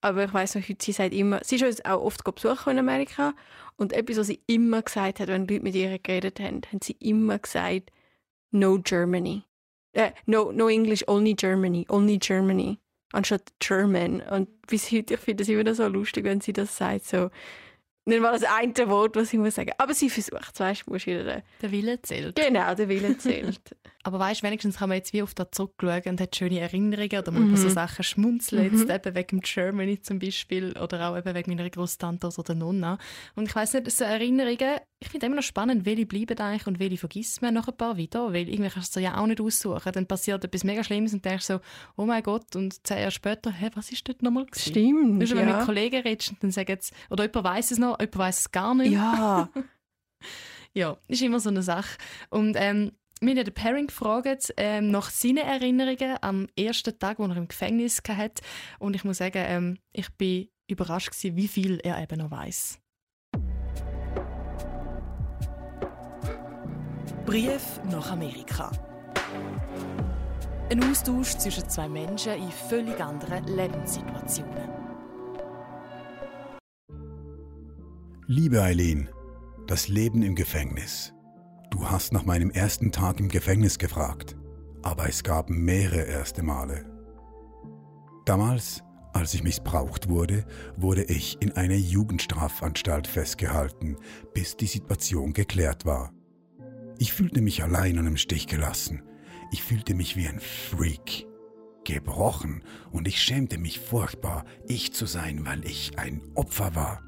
Aber 0.00 0.24
ich 0.24 0.34
weiß 0.34 0.56
noch, 0.56 0.62
sie 0.78 0.92
sagt 0.92 1.14
immer, 1.14 1.40
sie 1.42 1.56
ist 1.56 1.62
uns 1.64 1.84
auch 1.84 2.02
oft 2.02 2.22
besuchen 2.24 2.72
in 2.72 2.78
Amerika. 2.78 3.34
Und 3.76 3.94
etwas, 3.94 4.18
was 4.18 4.26
sie 4.26 4.40
immer 4.46 4.82
gesagt 4.82 5.20
hat, 5.20 5.28
wenn 5.28 5.48
Leute 5.48 5.62
mit 5.62 5.74
ihr 5.74 5.98
geredet 5.98 6.38
haben, 6.40 6.60
haben 6.70 6.80
sie 6.82 6.96
immer 7.00 7.38
gesagt, 7.38 7.90
no 8.50 8.78
Germany. 8.78 9.42
Äh, 9.94 10.10
no, 10.26 10.52
no 10.52 10.68
English, 10.68 11.04
only 11.08 11.34
Germany, 11.34 11.86
only 11.88 12.18
Germany, 12.18 12.78
anstatt 13.12 13.52
German. 13.60 14.20
Und 14.22 14.48
bis 14.66 14.90
heute, 14.90 15.14
ich 15.14 15.20
finde 15.20 15.42
es 15.42 15.48
immer 15.48 15.74
so 15.74 15.86
lustig, 15.88 16.24
wenn 16.24 16.40
sie 16.40 16.52
das 16.52 16.76
sagt, 16.76 17.06
so, 17.06 17.30
nicht 18.06 18.20
mal 18.20 18.32
das 18.32 18.44
eine 18.44 18.88
Wort, 18.90 19.16
was 19.16 19.32
ich 19.32 19.38
muss 19.38 19.54
sagen. 19.54 19.72
Aber 19.78 19.94
sie 19.94 20.10
versucht 20.10 20.52
es, 20.52 20.60
weißt 20.60 20.84
du, 20.86 20.92
musst 20.92 21.06
wieder... 21.06 21.42
Der 21.62 21.70
Wille 21.70 22.02
zählt. 22.02 22.36
Genau, 22.36 22.74
der 22.74 22.88
Wille 22.88 23.16
zählt. 23.18 23.60
Aber 24.02 24.18
weißt 24.18 24.42
du, 24.42 24.46
wenigstens 24.46 24.76
kann 24.76 24.90
man 24.90 24.98
jetzt 24.98 25.14
wie 25.14 25.22
auf 25.22 25.32
das 25.32 25.48
zurückschauen 25.52 26.02
und 26.04 26.20
hat 26.20 26.36
schöne 26.36 26.60
Erinnerungen 26.60 27.18
oder 27.18 27.30
man 27.32 27.50
mhm. 27.50 27.56
so 27.56 27.70
Sachen 27.70 28.04
schmunzeln, 28.04 28.70
mhm. 28.70 28.78
jetzt 28.78 28.90
eben 28.90 29.14
wegen 29.14 29.40
Germany 29.40 30.00
zum 30.02 30.18
Beispiel 30.18 30.76
oder 30.78 31.08
auch 31.08 31.16
eben 31.16 31.34
wegen 31.34 31.56
meiner 31.56 31.70
Großtante 31.70 32.26
oder 32.26 32.42
der 32.42 32.54
Nonna. 32.56 32.98
Und 33.36 33.48
ich 33.48 33.56
weiss 33.56 33.72
nicht, 33.72 33.90
so 33.90 34.04
Erinnerungen, 34.04 34.80
ich 35.04 35.10
finde 35.10 35.26
immer 35.26 35.36
noch 35.36 35.42
spannend, 35.42 35.84
welche 35.84 36.06
bleiben 36.06 36.38
eigentlich 36.38 36.66
und 36.66 36.78
welche 36.78 36.96
vergisst 36.96 37.42
man 37.42 37.52
noch 37.52 37.68
ein 37.68 37.76
paar 37.76 37.98
wieder, 37.98 38.32
weil 38.32 38.48
irgendwie 38.48 38.70
kannst 38.70 38.96
du 38.96 39.00
ja 39.00 39.18
auch 39.18 39.26
nicht 39.26 39.40
aussuchen. 39.40 39.92
Dann 39.92 40.06
passiert 40.06 40.42
etwas 40.44 40.64
mega 40.64 40.82
Schlimmes 40.82 41.12
und 41.12 41.24
denkst 41.24 41.44
so, 41.44 41.60
oh 41.96 42.06
mein 42.06 42.22
Gott, 42.22 42.56
und 42.56 42.86
zehn 42.86 42.98
Jahre 42.98 43.10
später, 43.10 43.50
hä, 43.50 43.70
was 43.74 43.92
ist 43.92 44.08
dort 44.08 44.22
nochmal 44.22 44.46
gewesen? 44.46 44.70
Stimmt, 44.70 45.22
du, 45.22 45.36
wenn 45.36 45.48
ja. 45.48 45.58
mit 45.58 45.66
Kollegen 45.66 46.02
redest 46.02 46.30
und 46.30 46.42
dann 46.42 46.50
sagen 46.50 46.78
sie, 46.80 46.92
oder 47.10 47.24
jemand 47.24 47.44
weiß 47.44 47.70
es 47.70 47.78
noch, 47.78 48.00
jemand 48.00 48.16
weiß 48.16 48.38
es 48.38 48.50
gar 48.50 48.74
nicht. 48.74 48.92
Ja. 48.92 49.50
ja, 50.72 50.96
ist 51.06 51.22
immer 51.22 51.38
so 51.38 51.50
eine 51.50 51.62
Sache. 51.62 51.98
Und 52.30 52.56
ähm, 52.58 52.92
wir 53.20 53.36
haben 53.36 53.44
den 53.44 53.54
Pairing 53.54 53.86
gefragt 53.88 54.54
ähm, 54.56 54.90
nach 54.90 55.10
seinen 55.10 55.38
Erinnerungen 55.38 56.16
am 56.22 56.48
ersten 56.56 56.98
Tag, 56.98 57.18
wo 57.18 57.26
er 57.26 57.36
im 57.36 57.48
Gefängnis 57.48 58.02
hatte. 58.08 58.42
Und 58.78 58.96
ich 58.96 59.04
muss 59.04 59.18
sagen, 59.18 59.44
ähm, 59.46 59.78
ich 59.92 60.08
bin 60.16 60.48
überrascht 60.66 61.10
gewesen, 61.10 61.36
wie 61.36 61.48
viel 61.48 61.78
er 61.82 62.02
eben 62.02 62.18
noch 62.18 62.30
weiß. 62.30 62.80
Brief 67.34 67.80
nach 67.90 68.12
Amerika. 68.12 68.70
Ein 70.70 70.84
Austausch 70.84 71.36
zwischen 71.36 71.68
zwei 71.68 71.88
Menschen 71.88 72.34
in 72.34 72.48
völlig 72.48 73.00
anderen 73.00 73.42
Lebenssituationen. 73.48 74.70
Liebe 78.28 78.62
Eileen, 78.62 79.08
das 79.66 79.88
Leben 79.88 80.22
im 80.22 80.36
Gefängnis. 80.36 81.12
Du 81.72 81.90
hast 81.90 82.12
nach 82.12 82.24
meinem 82.24 82.50
ersten 82.52 82.92
Tag 82.92 83.18
im 83.18 83.28
Gefängnis 83.28 83.80
gefragt, 83.80 84.36
aber 84.82 85.08
es 85.08 85.24
gab 85.24 85.50
mehrere 85.50 86.02
erste 86.02 86.44
Male. 86.44 86.84
Damals, 88.26 88.84
als 89.12 89.34
ich 89.34 89.42
missbraucht 89.42 90.08
wurde, 90.08 90.46
wurde 90.76 91.02
ich 91.02 91.38
in 91.40 91.50
einer 91.56 91.74
Jugendstrafanstalt 91.74 93.08
festgehalten, 93.08 93.96
bis 94.34 94.56
die 94.56 94.66
Situation 94.66 95.32
geklärt 95.32 95.84
war. 95.84 96.13
Ich 96.98 97.12
fühlte 97.12 97.40
mich 97.40 97.62
allein 97.62 97.98
und 97.98 98.06
im 98.06 98.16
Stich 98.16 98.46
gelassen. 98.46 99.02
Ich 99.52 99.62
fühlte 99.62 99.94
mich 99.94 100.16
wie 100.16 100.28
ein 100.28 100.40
Freak. 100.40 101.26
Gebrochen 101.84 102.64
und 102.92 103.06
ich 103.06 103.20
schämte 103.20 103.58
mich 103.58 103.78
furchtbar, 103.78 104.44
ich 104.66 104.92
zu 104.94 105.06
sein, 105.06 105.44
weil 105.44 105.64
ich 105.66 105.98
ein 105.98 106.22
Opfer 106.34 106.74
war. 106.74 107.02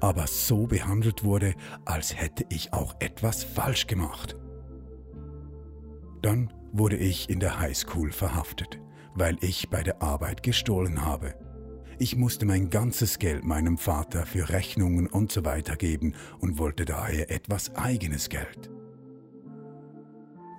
Aber 0.00 0.26
so 0.26 0.66
behandelt 0.66 1.24
wurde, 1.24 1.54
als 1.84 2.16
hätte 2.16 2.44
ich 2.50 2.72
auch 2.72 2.96
etwas 2.98 3.44
falsch 3.44 3.86
gemacht. 3.86 4.36
Dann 6.22 6.52
wurde 6.72 6.96
ich 6.96 7.30
in 7.30 7.40
der 7.40 7.60
Highschool 7.60 8.10
verhaftet, 8.10 8.80
weil 9.14 9.36
ich 9.40 9.70
bei 9.70 9.82
der 9.82 10.02
Arbeit 10.02 10.42
gestohlen 10.42 11.04
habe. 11.04 11.34
Ich 11.98 12.16
musste 12.16 12.44
mein 12.44 12.68
ganzes 12.68 13.18
Geld 13.18 13.44
meinem 13.44 13.78
Vater 13.78 14.26
für 14.26 14.50
Rechnungen 14.50 15.06
und 15.06 15.32
so 15.32 15.44
weiter 15.44 15.76
geben 15.76 16.14
und 16.40 16.58
wollte 16.58 16.84
daher 16.84 17.30
etwas 17.30 17.74
eigenes 17.74 18.28
Geld. 18.28 18.70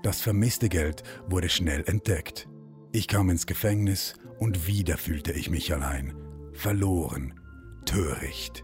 Das 0.04 0.22
vermisste 0.22 0.70
Geld 0.70 1.04
wurde 1.27 1.50
schnell 1.50 1.84
entdeckt. 1.88 2.48
Ich 2.92 3.08
kam 3.08 3.30
ins 3.30 3.46
Gefängnis 3.46 4.13
und 4.39 4.68
wieder 4.68 4.98
fühlte 4.98 5.32
ich 5.34 5.50
mich 5.50 5.74
allein, 5.74 6.16
verloren, 6.54 7.39
töricht. 7.86 8.63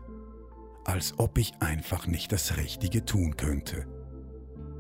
Als 0.85 1.17
ob 1.17 1.37
ich 1.37 1.53
einfach 1.59 2.07
nicht 2.07 2.31
das 2.31 2.57
Richtige 2.57 3.05
tun 3.05 3.37
könnte. 3.37 3.87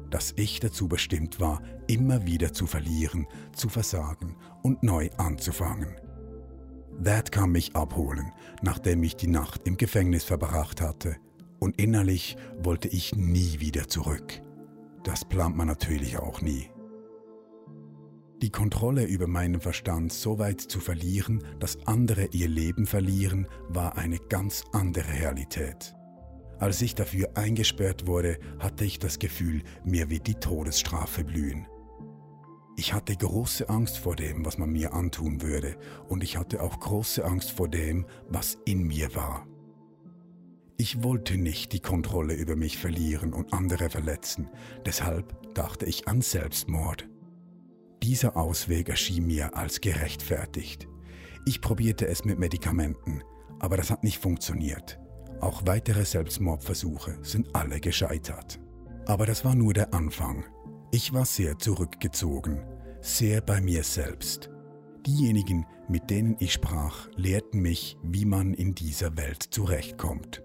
Dass 0.09 0.33
ich 0.35 0.59
dazu 0.59 0.87
bestimmt 0.87 1.39
war, 1.39 1.61
immer 1.87 2.25
wieder 2.25 2.53
zu 2.53 2.67
verlieren, 2.67 3.25
zu 3.55 3.69
versagen 3.69 4.35
und 4.61 4.83
neu 4.83 5.09
anzufangen. 5.17 5.95
Dad 7.01 7.31
kam 7.31 7.53
mich 7.53 7.75
abholen, 7.75 8.31
nachdem 8.61 9.03
ich 9.03 9.15
die 9.15 9.27
Nacht 9.27 9.61
im 9.65 9.77
Gefängnis 9.77 10.23
verbracht 10.23 10.81
hatte, 10.81 11.15
und 11.59 11.79
innerlich 11.79 12.35
wollte 12.61 12.89
ich 12.89 13.15
nie 13.15 13.59
wieder 13.59 13.87
zurück. 13.87 14.42
Das 15.03 15.25
plant 15.25 15.57
man 15.57 15.67
natürlich 15.67 16.17
auch 16.17 16.41
nie. 16.41 16.69
Die 18.41 18.49
Kontrolle 18.49 19.05
über 19.05 19.27
meinen 19.27 19.61
Verstand 19.61 20.11
so 20.11 20.37
weit 20.37 20.59
zu 20.59 20.79
verlieren, 20.79 21.43
dass 21.59 21.77
andere 21.87 22.25
ihr 22.33 22.49
Leben 22.49 22.85
verlieren, 22.85 23.47
war 23.69 23.97
eine 23.97 24.17
ganz 24.17 24.65
andere 24.73 25.07
Realität. 25.13 25.95
Als 26.59 26.81
ich 26.81 26.95
dafür 26.95 27.29
eingesperrt 27.35 28.05
wurde, 28.05 28.37
hatte 28.59 28.85
ich 28.85 28.99
das 28.99 29.19
Gefühl, 29.19 29.63
mir 29.85 30.09
wird 30.09 30.27
die 30.27 30.35
Todesstrafe 30.35 31.23
blühen. 31.23 31.67
Ich 32.75 32.93
hatte 32.93 33.15
große 33.15 33.69
Angst 33.69 33.97
vor 33.97 34.15
dem, 34.15 34.45
was 34.45 34.57
man 34.57 34.71
mir 34.71 34.93
antun 34.93 35.41
würde, 35.41 35.77
und 36.09 36.23
ich 36.23 36.37
hatte 36.37 36.61
auch 36.61 36.79
große 36.79 37.23
Angst 37.23 37.51
vor 37.51 37.69
dem, 37.69 38.05
was 38.29 38.57
in 38.65 38.83
mir 38.83 39.13
war. 39.15 39.45
Ich 40.83 41.01
wollte 41.01 41.37
nicht 41.37 41.71
die 41.71 41.79
Kontrolle 41.79 42.33
über 42.33 42.57
mich 42.57 42.77
verlieren 42.77 43.31
und 43.31 43.53
andere 43.53 43.89
verletzen, 43.89 44.49
deshalb 44.85 45.53
dachte 45.53 45.85
ich 45.85 46.09
an 46.09 46.19
Selbstmord. 46.19 47.07
Dieser 48.03 48.35
Ausweg 48.35 48.89
erschien 48.89 49.25
mir 49.25 49.55
als 49.55 49.79
gerechtfertigt. 49.79 50.89
Ich 51.45 51.61
probierte 51.61 52.05
es 52.07 52.25
mit 52.25 52.37
Medikamenten, 52.37 53.23
aber 53.59 53.77
das 53.77 53.91
hat 53.91 54.03
nicht 54.03 54.17
funktioniert. 54.17 54.99
Auch 55.39 55.61
weitere 55.65 56.03
Selbstmordversuche 56.03 57.17
sind 57.21 57.55
alle 57.55 57.79
gescheitert. 57.79 58.59
Aber 59.05 59.25
das 59.25 59.45
war 59.45 59.55
nur 59.55 59.73
der 59.73 59.93
Anfang. 59.93 60.43
Ich 60.91 61.13
war 61.13 61.23
sehr 61.23 61.57
zurückgezogen, 61.59 62.61
sehr 62.99 63.39
bei 63.39 63.61
mir 63.61 63.85
selbst. 63.85 64.49
Diejenigen, 65.07 65.65
mit 65.87 66.09
denen 66.09 66.35
ich 66.39 66.51
sprach, 66.51 67.07
lehrten 67.15 67.61
mich, 67.61 67.97
wie 68.03 68.25
man 68.25 68.53
in 68.53 68.75
dieser 68.75 69.15
Welt 69.15 69.43
zurechtkommt. 69.43 70.42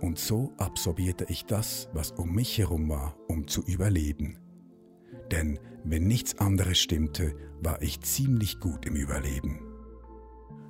Und 0.00 0.18
so 0.18 0.52
absorbierte 0.58 1.26
ich 1.28 1.44
das, 1.44 1.88
was 1.92 2.12
um 2.12 2.34
mich 2.34 2.58
herum 2.58 2.88
war, 2.88 3.16
um 3.28 3.48
zu 3.48 3.62
überleben. 3.62 4.38
Denn 5.30 5.58
wenn 5.84 6.06
nichts 6.06 6.38
anderes 6.38 6.78
stimmte, 6.78 7.34
war 7.60 7.82
ich 7.82 8.00
ziemlich 8.00 8.60
gut 8.60 8.86
im 8.86 8.94
Überleben. 8.94 9.60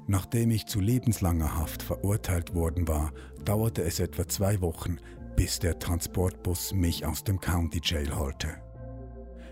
Nachdem 0.07 0.51
ich 0.51 0.67
zu 0.67 0.81
lebenslanger 0.81 1.57
Haft 1.57 1.83
verurteilt 1.83 2.55
worden 2.55 2.89
war, 2.89 3.13
dauerte 3.45 3.83
es 3.83 4.01
etwa 4.01 4.27
zwei 4.27 4.61
Wochen, 4.63 4.97
bis 5.37 5.59
der 5.59 5.79
Transportbus 5.79 6.73
mich 6.73 7.05
aus 7.05 7.25
dem 7.25 7.41
County 7.41 7.81
Jail 7.83 8.17
holte. 8.17 8.49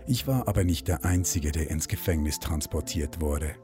Ich 0.07 0.25
war 0.25 0.47
aber 0.47 0.63
nicht 0.63 0.87
der 0.87 1.05
Einzige, 1.05 1.51
der 1.51 1.69
ins 1.69 1.87
Gefängnis 1.87 2.39
transportiert 2.39 3.21
wurde. 3.21 3.55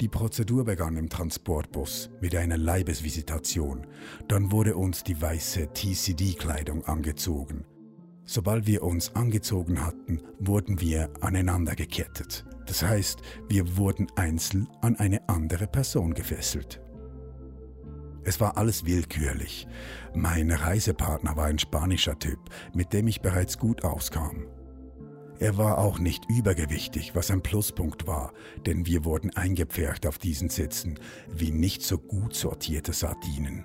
Die 0.00 0.08
Prozedur 0.08 0.64
begann 0.64 0.96
im 0.96 1.08
Transportbus 1.08 2.10
mit 2.20 2.36
einer 2.36 2.56
Leibesvisitation. 2.56 3.84
Dann 4.28 4.52
wurde 4.52 4.76
uns 4.76 5.02
die 5.02 5.20
weiße 5.20 5.72
TCD-Kleidung 5.74 6.84
angezogen. 6.84 7.64
Sobald 8.24 8.68
wir 8.68 8.84
uns 8.84 9.16
angezogen 9.16 9.84
hatten, 9.84 10.22
wurden 10.38 10.80
wir 10.80 11.10
aneinander 11.20 11.74
gekettet. 11.74 12.46
Das 12.66 12.82
heißt, 12.82 13.22
wir 13.48 13.76
wurden 13.76 14.06
einzeln 14.14 14.68
an 14.82 14.94
eine 14.96 15.28
andere 15.28 15.66
Person 15.66 16.14
gefesselt. 16.14 16.80
Es 18.22 18.38
war 18.38 18.56
alles 18.56 18.84
willkürlich. 18.84 19.66
Mein 20.14 20.52
Reisepartner 20.52 21.36
war 21.36 21.46
ein 21.46 21.58
spanischer 21.58 22.18
Typ, 22.18 22.38
mit 22.72 22.92
dem 22.92 23.08
ich 23.08 23.20
bereits 23.20 23.58
gut 23.58 23.82
auskam. 23.82 24.46
Er 25.40 25.56
war 25.56 25.78
auch 25.78 26.00
nicht 26.00 26.28
übergewichtig, 26.28 27.14
was 27.14 27.30
ein 27.30 27.42
Pluspunkt 27.42 28.06
war, 28.06 28.32
denn 28.66 28.86
wir 28.86 29.04
wurden 29.04 29.34
eingepfercht 29.36 30.06
auf 30.06 30.18
diesen 30.18 30.48
Sitzen 30.48 30.98
wie 31.28 31.52
nicht 31.52 31.82
so 31.82 31.98
gut 31.98 32.34
sortierte 32.34 32.92
Sardinen. 32.92 33.64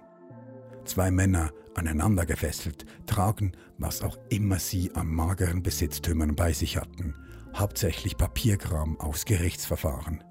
Zwei 0.85 1.09
Männer, 1.09 1.51
aneinander 1.73 2.25
gefesselt, 2.25 2.85
tragen, 3.07 3.53
was 3.79 4.03
auch 4.03 4.17
immer 4.29 4.59
sie 4.59 4.93
an 4.93 5.07
mageren 5.07 5.63
Besitztümern 5.63 6.35
bei 6.35 6.53
sich 6.53 6.77
hatten, 6.77 7.15
hauptsächlich 7.55 8.17
Papierkram 8.17 8.99
aus 8.99 9.25
Gerichtsverfahren. 9.25 10.23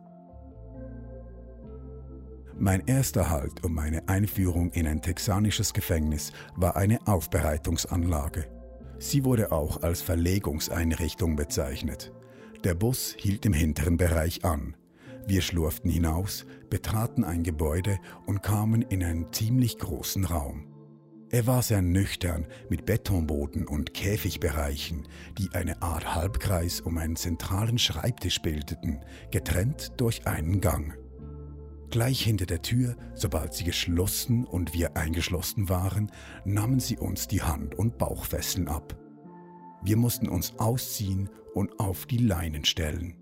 Mein 2.57 2.87
erster 2.87 3.31
Halt 3.31 3.65
und 3.65 3.75
meine 3.75 4.09
Einführung 4.09 4.71
in 4.73 4.87
ein 4.87 5.03
texanisches 5.03 5.73
Gefängnis 5.73 6.33
war 6.55 6.77
eine 6.77 7.05
Aufbereitungsanlage. 7.07 8.62
Sie 9.03 9.25
wurde 9.25 9.51
auch 9.51 9.83
als 9.83 10.01
Verlegungseinrichtung 10.01 11.35
bezeichnet. 11.35 12.13
Der 12.63 12.75
Bus 12.75 13.17
hielt 13.19 13.45
im 13.45 13.53
hinteren 13.53 13.97
Bereich 13.97 14.45
an. 14.45 14.77
Wir 15.27 15.43
schlurften 15.43 15.91
hinaus, 15.91 16.47
betraten 16.71 17.25
ein 17.25 17.43
Gebäude 17.43 17.99
und 18.27 18.45
kamen 18.45 18.81
in 18.83 19.03
einen 19.03 19.33
ziemlich 19.33 19.79
großen 19.79 20.25
Raum. 20.25 20.69
Er 21.31 21.49
war 21.49 21.63
sehr 21.63 21.83
nüchtern 21.83 22.47
mit 22.71 22.87
Betonboden 22.87 23.67
und 23.67 23.93
Käfigbereichen, 23.93 25.09
die 25.37 25.51
eine 25.53 25.83
Art 25.83 26.15
Halbkreis 26.15 26.81
um 26.81 26.97
einen 26.97 27.17
zentralen 27.17 27.79
Schreibtisch 27.79 28.41
bildeten, 28.41 29.01
getrennt 29.33 29.95
durch 29.97 30.29
einen 30.29 30.61
Gang. 30.61 30.97
Gleich 31.93 32.23
hinter 32.23 32.47
der 32.47 32.63
Tür, 32.63 32.97
sobald 33.15 33.53
sie 33.53 33.65
geschlossen 33.65 34.47
und 34.47 34.73
wir 34.73 34.97
eingeschlossen 34.97 35.69
waren, 35.69 36.11
nahmen 36.47 36.81
sie 36.81 36.97
uns 36.97 37.29
die 37.29 37.43
Hand- 37.43 37.75
und 37.75 37.99
Bauchfesseln 37.99 38.67
ab. 38.67 38.97
Wir 39.83 39.99
mussten 39.99 40.27
uns 40.27 40.59
ausziehen 40.59 41.29
und 41.53 41.79
auf 41.79 42.07
die 42.07 42.17
Leinen 42.17 42.65
stellen. 42.65 43.15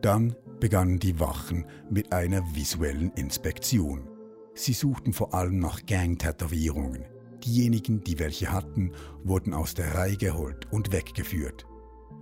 Dann 0.00 0.34
begannen 0.58 1.00
die 1.00 1.20
Wachen 1.20 1.66
mit 1.90 2.14
einer 2.14 2.42
visuellen 2.54 3.12
Inspektion. 3.12 4.08
Sie 4.54 4.72
suchten 4.72 5.12
vor 5.12 5.34
allem 5.34 5.58
nach 5.58 5.84
Gang-Tätowierungen. 5.84 7.04
Diejenigen, 7.44 8.02
die 8.02 8.18
welche 8.18 8.52
hatten, 8.52 8.92
wurden 9.22 9.52
aus 9.52 9.74
der 9.74 9.94
Reihe 9.94 10.16
geholt 10.16 10.66
und 10.72 10.92
weggeführt. 10.92 11.66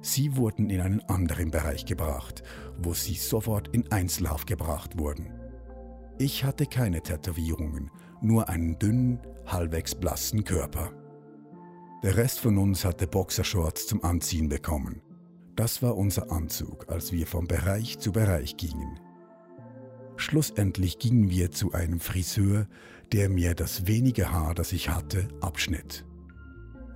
Sie 0.00 0.36
wurden 0.36 0.68
in 0.68 0.80
einen 0.80 1.00
anderen 1.02 1.52
Bereich 1.52 1.86
gebracht, 1.86 2.42
wo 2.76 2.92
sie 2.92 3.14
sofort 3.14 3.68
in 3.68 3.92
Einzelhaft 3.92 4.48
gebracht 4.48 4.98
wurden. 4.98 5.43
Ich 6.18 6.44
hatte 6.44 6.66
keine 6.66 7.02
Tätowierungen, 7.02 7.90
nur 8.20 8.48
einen 8.48 8.78
dünnen, 8.78 9.18
halbwegs 9.46 9.96
blassen 9.96 10.44
Körper. 10.44 10.92
Der 12.04 12.16
Rest 12.16 12.38
von 12.38 12.56
uns 12.56 12.84
hatte 12.84 13.08
Boxershorts 13.08 13.88
zum 13.88 14.04
Anziehen 14.04 14.48
bekommen. 14.48 15.02
Das 15.56 15.82
war 15.82 15.96
unser 15.96 16.30
Anzug, 16.30 16.88
als 16.88 17.10
wir 17.10 17.26
von 17.26 17.48
Bereich 17.48 17.98
zu 17.98 18.12
Bereich 18.12 18.56
gingen. 18.56 19.00
Schlussendlich 20.16 20.98
gingen 20.98 21.30
wir 21.30 21.50
zu 21.50 21.72
einem 21.72 21.98
Friseur, 21.98 22.68
der 23.12 23.28
mir 23.28 23.54
das 23.54 23.88
wenige 23.88 24.30
Haar, 24.30 24.54
das 24.54 24.72
ich 24.72 24.90
hatte, 24.90 25.26
abschnitt. 25.40 26.04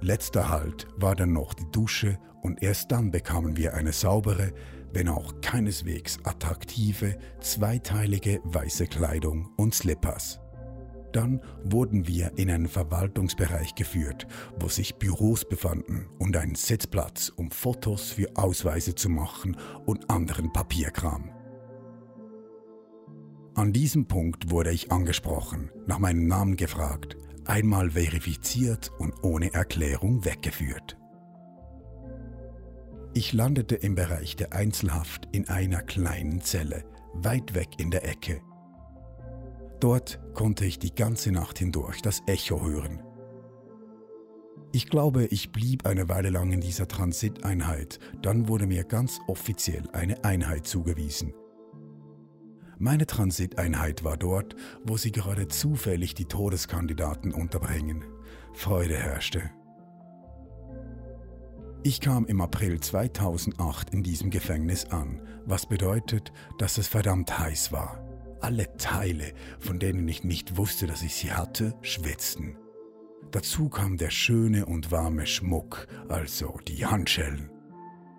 Letzter 0.01 0.49
Halt 0.49 0.87
war 0.97 1.17
dann 1.17 1.33
noch 1.33 1.55
die 1.55 1.69
Dusche 1.73 2.19
und 2.43 2.63
erst 2.63 2.93
dann 2.93 3.11
bekamen 3.11 3.57
wir 3.57 3.75
eine 3.75 3.93
saubere, 3.93 4.53
wenn 4.93 5.09
auch 5.09 5.41
keineswegs 5.41 6.19
attraktive, 6.25 7.19
zweiteilige 7.41 8.41
weiße 8.45 8.87
Kleidung 8.87 9.51
und 9.57 9.75
Slippers. 9.75 10.41
Dann 11.13 11.41
wurden 11.65 12.07
wir 12.07 12.33
in 12.37 12.51
einen 12.51 12.69
Verwaltungsbereich 12.69 13.75
geführt, 13.75 14.27
wo 14.59 14.69
sich 14.69 14.97
Büros 14.97 15.49
befanden 15.49 16.07
und 16.19 16.37
ein 16.37 16.55
Sitzplatz, 16.55 17.31
um 17.31 17.51
Fotos 17.51 18.11
für 18.11 18.29
Ausweise 18.37 18.95
zu 18.95 19.09
machen 19.09 19.57
und 19.87 20.11
anderen 20.11 20.53
Papierkram. 20.53 21.31
An 23.55 23.73
diesem 23.73 24.07
Punkt 24.07 24.51
wurde 24.51 24.71
ich 24.71 24.93
angesprochen, 24.93 25.71
nach 25.87 25.99
meinem 25.99 26.27
Namen 26.27 26.57
gefragt, 26.57 27.17
einmal 27.47 27.93
verifiziert 27.93 28.93
und 28.99 29.15
ohne 29.25 29.53
Erklärung 29.53 30.25
weggeführt. 30.25 30.98
Ich 33.15 33.33
landete 33.33 33.75
im 33.75 33.95
Bereich 33.95 34.37
der 34.37 34.53
Einzelhaft 34.53 35.29
in 35.33 35.49
einer 35.49 35.83
kleinen 35.83 36.41
Zelle, 36.41 36.85
weit 37.15 37.55
weg 37.55 37.69
in 37.79 37.91
der 37.91 38.09
Ecke. 38.09 38.41
Dort 39.81 40.21
konnte 40.35 40.65
ich 40.65 40.79
die 40.79 40.95
ganze 40.95 41.33
Nacht 41.33 41.59
hindurch 41.59 42.03
das 42.03 42.23
Echo 42.27 42.65
hören. 42.65 43.03
Ich 44.73 44.89
glaube, 44.91 45.25
ich 45.27 45.51
blieb 45.51 45.87
eine 45.87 46.09
Weile 46.09 46.31
lang 46.31 46.53
in 46.53 46.61
dieser 46.61 46.87
Transiteinheit, 46.87 47.99
dann 48.21 48.49
wurde 48.49 48.67
mir 48.67 48.85
ganz 48.85 49.19
offiziell 49.27 49.89
eine 49.93 50.25
Einheit 50.25 50.67
zugewiesen. 50.67 51.33
Meine 52.79 53.07
Transiteinheit 53.07 54.05
war 54.05 54.17
dort, 54.17 54.55
wo 54.85 54.97
sie 54.97 55.11
gerade 55.11 55.49
zufällig 55.49 56.15
die 56.15 56.27
Todeskandidaten 56.27 57.33
unterbringen. 57.33 58.05
Freude 58.53 58.97
herrschte. 58.97 59.51
Ich 61.89 62.03
kam 62.03 62.27
im 62.27 62.43
April 62.43 62.81
2008 62.81 63.95
in 63.95 64.03
diesem 64.03 64.29
Gefängnis 64.29 64.85
an, 64.91 65.23
was 65.47 65.65
bedeutet, 65.65 66.35
dass 66.59 66.77
es 66.77 66.87
verdammt 66.87 67.39
heiß 67.39 67.73
war. 67.73 68.05
Alle 68.43 68.77
Teile, 68.77 69.33
von 69.59 69.79
denen 69.79 70.07
ich 70.07 70.23
nicht 70.23 70.59
wusste, 70.59 70.87
dass 70.87 71.01
ich 71.01 71.15
sie 71.15 71.33
hatte, 71.33 71.75
schwitzten. 71.81 72.59
Dazu 73.31 73.71
kam 73.71 73.97
der 73.97 74.11
schöne 74.11 74.67
und 74.67 74.91
warme 74.91 75.27
Schmuck, 75.27 75.87
also 76.11 76.59
die 76.69 76.85
Handschellen. 76.85 77.51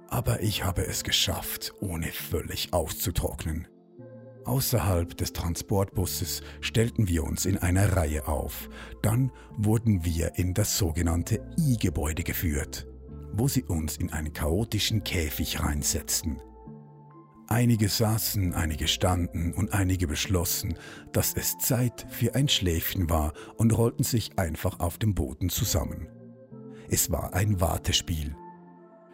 Aber 0.07 0.41
ich 0.41 0.63
habe 0.63 0.88
es 0.88 1.03
geschafft, 1.03 1.75
ohne 1.79 2.07
völlig 2.07 2.73
auszutrocknen. 2.73 3.67
Außerhalb 4.45 5.15
des 5.15 5.31
Transportbusses 5.33 6.41
stellten 6.59 7.07
wir 7.07 7.23
uns 7.23 7.45
in 7.45 7.59
einer 7.59 7.95
Reihe 7.95 8.27
auf. 8.27 8.67
Dann 9.03 9.31
wurden 9.57 10.03
wir 10.03 10.39
in 10.39 10.55
das 10.55 10.75
sogenannte 10.75 11.47
I-Gebäude 11.55 12.23
geführt, 12.23 12.88
wo 13.33 13.48
sie 13.48 13.63
uns 13.63 13.98
in 13.98 14.12
einen 14.12 14.33
chaotischen 14.33 15.03
Käfig 15.03 15.62
reinsetzten. 15.62 16.41
Einige 17.48 17.89
saßen, 17.89 18.53
einige 18.53 18.88
standen 18.88 19.53
und 19.53 19.74
einige 19.74 20.07
beschlossen, 20.07 20.75
dass 21.12 21.33
es 21.33 21.57
Zeit 21.57 22.05
für 22.09 22.36
ein 22.36 22.48
Schläfchen 22.48 23.09
war 23.09 23.33
und 23.57 23.75
rollten 23.75 24.03
sich 24.03 24.38
einfach 24.38 24.79
auf 24.79 25.00
dem 25.00 25.15
Boden 25.15 25.50
zusammen. 25.50 26.07
Es 26.89 27.12
war 27.12 27.33
ein 27.33 27.59
Wartespiel. 27.59 28.36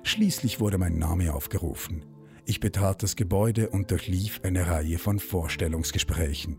Schließlich 0.03 0.59
wurde 0.59 0.77
mein 0.77 0.97
Name 0.97 1.33
aufgerufen. 1.33 2.05
Ich 2.45 2.59
betrat 2.59 3.01
das 3.03 3.15
Gebäude 3.15 3.69
und 3.69 3.89
durchlief 3.89 4.41
eine 4.43 4.67
Reihe 4.67 4.99
von 4.99 5.19
Vorstellungsgesprächen. 5.19 6.57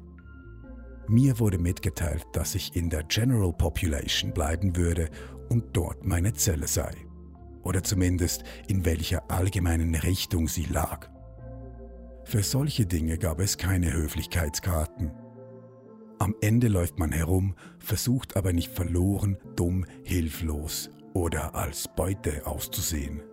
Mir 1.09 1.39
wurde 1.39 1.59
mitgeteilt, 1.59 2.25
dass 2.33 2.55
ich 2.55 2.75
in 2.75 2.91
der 2.91 3.05
General 3.05 3.53
Population 3.53 4.33
bleiben 4.33 4.75
würde 4.77 5.11
und 5.49 5.77
dort 5.77 6.05
meine 6.05 6.33
Zelle 6.33 6.67
sei. 6.67 7.06
Oder 7.67 7.83
zumindest 7.83 8.45
in 8.69 8.85
welcher 8.85 9.29
allgemeinen 9.29 9.97
Richtung 9.97 10.47
sie 10.47 10.67
lag. 10.67 11.09
Für 12.25 12.45
solche 12.45 12.87
Dinge 12.87 13.19
gab 13.19 13.41
es 13.41 13.59
keine 13.59 13.93
Höflichkeitskarten. 13.93 15.11
Am 16.21 16.37
Ende 16.41 16.69
läuft 16.69 17.01
man 17.01 17.11
herum, 17.11 17.57
versucht 17.81 18.37
aber 18.37 18.53
nicht 18.53 18.71
verloren, 18.71 19.37
dumm, 19.57 19.85
hilflos 20.05 20.91
oder 21.13 21.57
als 21.57 21.89
Beute 21.97 22.47
auszusehen. 22.47 23.25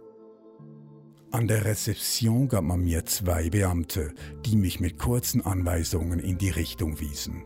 An 1.30 1.48
der 1.48 1.66
Rezeption 1.66 2.48
gab 2.48 2.64
man 2.64 2.84
mir 2.84 3.06
zwei 3.06 3.52
Beamte, 3.52 4.16
die 4.48 4.56
mich 4.56 4.80
mit 4.80 4.98
kurzen 4.98 5.46
Anweisungen 5.46 6.18
in 6.18 6.40
die 6.40 6.50
Richtung 6.50 7.00
wiesen. 7.00 7.44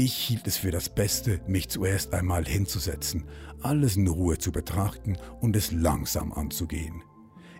Ich 0.00 0.14
hielt 0.14 0.46
es 0.46 0.56
für 0.56 0.70
das 0.70 0.88
Beste, 0.88 1.40
mich 1.48 1.68
zuerst 1.68 2.14
einmal 2.14 2.44
hinzusetzen, 2.44 3.24
alles 3.62 3.96
in 3.96 4.06
Ruhe 4.06 4.38
zu 4.38 4.52
betrachten 4.52 5.18
und 5.40 5.56
es 5.56 5.72
langsam 5.72 6.32
anzugehen. 6.32 7.02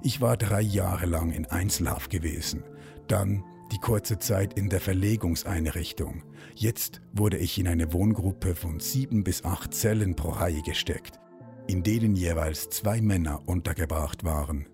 Ich 0.05 0.21
war 0.21 0.37
drei 0.37 0.61
Jahre 0.61 1.07
lang 1.07 1.33
in 1.33 1.47
Einzelhaft 1.47 2.11
gewesen, 2.11 2.63
dann 3.09 3.43
die 3.73 3.79
kurze 3.79 4.21
Zeit 4.21 4.55
in 4.55 4.69
der 4.69 4.81
Verlegungseinrichtung. 4.81 6.23
Jetzt 6.55 7.01
wurde 7.13 7.39
ich 7.39 7.59
in 7.59 7.67
eine 7.67 7.93
Wohngruppe 7.93 8.55
von 8.55 8.79
sieben 8.79 9.25
bis 9.25 9.45
acht 9.45 9.75
Zellen 9.75 10.15
pro 10.15 10.29
Reihe 10.29 10.63
gesteckt, 10.63 11.19
in 11.67 11.83
denen 11.83 12.15
jeweils 12.15 12.71
zwei 12.71 13.01
Männer 13.01 13.43
untergebracht 13.47 14.23
waren. 14.23 14.69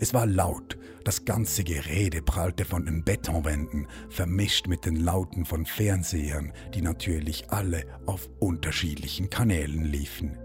Es 0.00 0.14
war 0.14 0.26
laut, 0.26 0.78
das 1.04 1.24
ganze 1.24 1.64
Gerede 1.64 2.22
prallte 2.22 2.64
von 2.64 2.84
den 2.84 3.02
Betonwänden, 3.02 3.88
vermischt 4.10 4.68
mit 4.68 4.84
den 4.84 4.96
Lauten 4.96 5.44
von 5.44 5.66
Fernsehern, 5.66 6.52
die 6.74 6.82
natürlich 6.82 7.50
alle 7.50 7.84
auf 8.06 8.28
unterschiedlichen 8.38 9.28
Kanälen 9.28 9.84
liefen. 9.84 10.38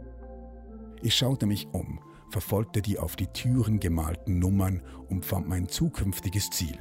Ich 1.01 1.15
schaute 1.15 1.45
mich 1.45 1.67
um, 1.71 1.99
verfolgte 2.29 2.81
die 2.81 2.97
auf 2.97 3.15
die 3.15 3.27
Türen 3.27 3.79
gemalten 3.79 4.39
Nummern 4.39 4.81
und 5.09 5.25
fand 5.25 5.47
mein 5.47 5.67
zukünftiges 5.67 6.49
Ziel. 6.49 6.77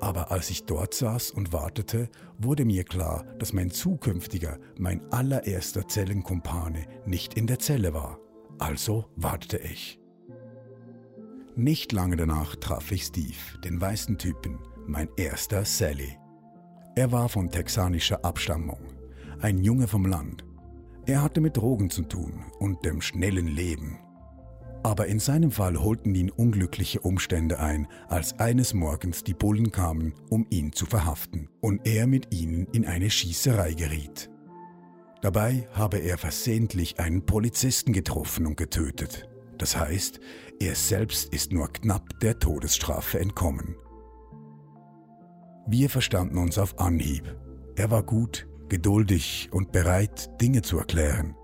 Aber 0.00 0.32
als 0.32 0.50
ich 0.50 0.64
dort 0.64 0.94
saß 0.94 1.30
und 1.30 1.52
wartete, 1.52 2.10
wurde 2.36 2.64
mir 2.64 2.82
klar, 2.84 3.24
dass 3.38 3.52
mein 3.52 3.70
zukünftiger, 3.70 4.58
mein 4.76 5.00
allererster 5.12 5.86
Zellenkumpane 5.86 6.86
nicht 7.06 7.34
in 7.34 7.46
der 7.46 7.60
Zelle 7.60 7.94
war. 7.94 8.18
Also 8.58 9.06
wartete 9.14 9.58
ich. 9.58 10.01
Nicht 11.54 11.92
lange 11.92 12.16
danach 12.16 12.56
traf 12.56 12.90
ich 12.92 13.04
Steve, 13.04 13.58
den 13.62 13.78
weißen 13.78 14.16
Typen, 14.16 14.58
mein 14.86 15.08
erster 15.18 15.66
Sally. 15.66 16.18
Er 16.96 17.12
war 17.12 17.28
von 17.28 17.50
texanischer 17.50 18.24
Abstammung, 18.24 18.80
ein 19.40 19.58
Junge 19.58 19.86
vom 19.86 20.06
Land. 20.06 20.44
Er 21.04 21.22
hatte 21.22 21.42
mit 21.42 21.58
Drogen 21.58 21.90
zu 21.90 22.02
tun 22.02 22.44
und 22.58 22.84
dem 22.86 23.02
schnellen 23.02 23.48
Leben. 23.48 23.98
Aber 24.82 25.06
in 25.06 25.18
seinem 25.18 25.50
Fall 25.50 25.76
holten 25.76 26.14
ihn 26.14 26.30
unglückliche 26.30 27.00
Umstände 27.00 27.60
ein, 27.60 27.86
als 28.08 28.38
eines 28.38 28.72
Morgens 28.72 29.22
die 29.22 29.34
Bullen 29.34 29.70
kamen, 29.72 30.14
um 30.30 30.46
ihn 30.48 30.72
zu 30.72 30.86
verhaften, 30.86 31.48
und 31.60 31.86
er 31.86 32.06
mit 32.06 32.34
ihnen 32.34 32.66
in 32.72 32.86
eine 32.86 33.10
Schießerei 33.10 33.74
geriet. 33.74 34.30
Dabei 35.20 35.68
habe 35.72 35.98
er 35.98 36.18
versehentlich 36.18 36.98
einen 36.98 37.26
Polizisten 37.26 37.92
getroffen 37.92 38.46
und 38.46 38.56
getötet. 38.56 39.28
Das 39.62 39.76
heißt, 39.76 40.18
er 40.58 40.74
selbst 40.74 41.32
ist 41.32 41.52
nur 41.52 41.72
knapp 41.72 42.18
der 42.18 42.40
Todesstrafe 42.40 43.20
entkommen. 43.20 43.76
Wir 45.68 45.88
verstanden 45.88 46.36
uns 46.36 46.58
auf 46.58 46.80
Anhieb. 46.80 47.36
Er 47.76 47.88
war 47.92 48.02
gut, 48.02 48.48
geduldig 48.68 49.50
und 49.52 49.70
bereit, 49.70 50.28
Dinge 50.40 50.62
zu 50.62 50.78
erklären. 50.78 51.36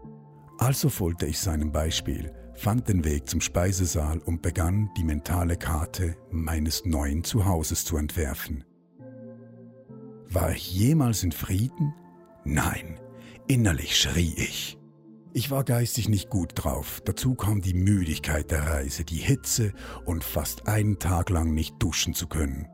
Also 0.58 0.88
folgte 0.88 1.26
ich 1.26 1.38
seinem 1.38 1.70
Beispiel, 1.70 2.32
fand 2.54 2.88
den 2.88 3.04
Weg 3.04 3.28
zum 3.28 3.40
Speisesaal 3.40 4.18
und 4.18 4.42
begann, 4.42 4.90
die 4.96 5.04
mentale 5.04 5.56
Karte 5.56 6.16
meines 6.32 6.84
neuen 6.84 7.22
Zuhauses 7.22 7.84
zu 7.84 7.98
entwerfen. 7.98 8.64
War 10.28 10.50
ich 10.50 10.74
jemals 10.74 11.22
in 11.22 11.30
Frieden? 11.30 11.94
Nein, 12.44 12.98
innerlich 13.46 13.96
schrie 13.96 14.34
ich. 14.36 14.76
Ich 15.34 15.50
war 15.50 15.62
geistig 15.62 16.08
nicht 16.08 16.30
gut 16.30 16.52
drauf. 16.54 17.02
Dazu 17.04 17.34
kam 17.34 17.60
die 17.60 17.74
Müdigkeit 17.74 18.50
der 18.50 18.66
Reise, 18.66 19.04
die 19.04 19.16
Hitze 19.16 19.72
und 20.04 20.24
fast 20.24 20.66
einen 20.66 20.98
Tag 20.98 21.30
lang 21.30 21.54
nicht 21.54 21.74
duschen 21.78 22.14
zu 22.14 22.26
können. 22.26 22.66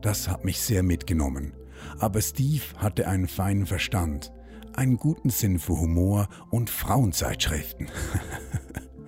Das 0.00 0.28
hat 0.28 0.44
mich 0.44 0.60
sehr 0.60 0.82
mitgenommen. 0.82 1.54
Aber 1.98 2.20
Steve 2.20 2.62
hatte 2.76 3.08
einen 3.08 3.28
feinen 3.28 3.66
Verstand, 3.66 4.32
einen 4.74 4.96
guten 4.96 5.30
Sinn 5.30 5.58
für 5.58 5.78
Humor 5.78 6.28
und 6.50 6.70
Frauenzeitschriften. 6.70 7.88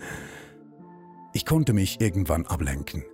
ich 1.32 1.46
konnte 1.46 1.72
mich 1.72 2.00
irgendwann 2.00 2.46
ablenken. 2.46 3.04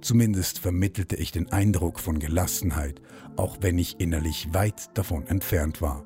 Zumindest 0.00 0.60
vermittelte 0.60 1.16
ich 1.16 1.32
den 1.32 1.50
Eindruck 1.50 1.98
von 1.98 2.18
Gelassenheit, 2.18 3.00
auch 3.36 3.58
wenn 3.62 3.78
ich 3.78 4.00
innerlich 4.00 4.52
weit 4.52 4.96
davon 4.96 5.26
entfernt 5.26 5.82
war. 5.82 6.04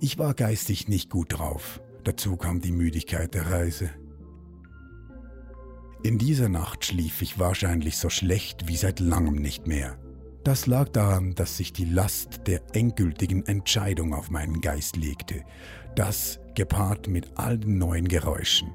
Ich 0.00 0.18
war 0.18 0.34
geistig 0.34 0.88
nicht 0.88 1.10
gut 1.10 1.38
drauf, 1.38 1.80
Dazu 2.08 2.38
kam 2.38 2.62
die 2.62 2.72
Müdigkeit 2.72 3.34
der 3.34 3.50
Reise. 3.50 3.90
In 6.02 6.16
dieser 6.16 6.48
Nacht 6.48 6.86
schlief 6.86 7.20
ich 7.20 7.38
wahrscheinlich 7.38 7.98
so 7.98 8.08
schlecht 8.08 8.66
wie 8.66 8.78
seit 8.78 8.98
langem 8.98 9.34
nicht 9.34 9.66
mehr. 9.66 9.98
Das 10.42 10.66
lag 10.66 10.88
daran, 10.88 11.34
dass 11.34 11.58
sich 11.58 11.74
die 11.74 11.84
Last 11.84 12.46
der 12.46 12.62
endgültigen 12.72 13.44
Entscheidung 13.44 14.14
auf 14.14 14.30
meinen 14.30 14.62
Geist 14.62 14.96
legte, 14.96 15.44
das 15.96 16.40
gepaart 16.54 17.08
mit 17.08 17.36
all 17.36 17.58
den 17.58 17.76
neuen 17.76 18.08
Geräuschen. 18.08 18.74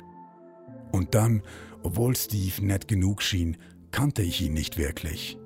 Und 0.91 1.15
dann, 1.15 1.41
obwohl 1.82 2.15
Steve 2.15 2.63
nett 2.63 2.88
genug 2.88 3.24
schien, 3.24 3.58
kannte 3.89 4.22
ich 4.22 4.43
ihn 4.43 4.54
nicht 4.54 4.78
wirklich. 4.78 5.39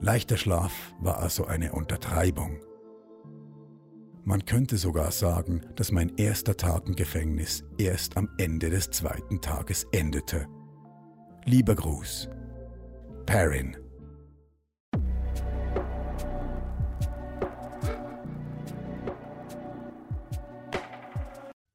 Leichter 0.00 0.36
Schlaf 0.36 0.94
war 1.00 1.18
also 1.18 1.44
eine 1.44 1.72
Untertreibung. 1.72 2.60
Man 4.26 4.46
könnte 4.46 4.78
sogar 4.78 5.10
sagen, 5.12 5.60
dass 5.76 5.92
mein 5.92 6.16
erster 6.16 6.56
Tag 6.56 6.86
im 6.86 6.96
Gefängnis 6.96 7.62
erst 7.76 8.16
am 8.16 8.30
Ende 8.38 8.70
des 8.70 8.90
zweiten 8.90 9.40
Tages 9.42 9.86
endete. 9.92 10.46
Lieber 11.44 11.74
Gruß. 11.74 12.30
Perrin. 13.26 13.76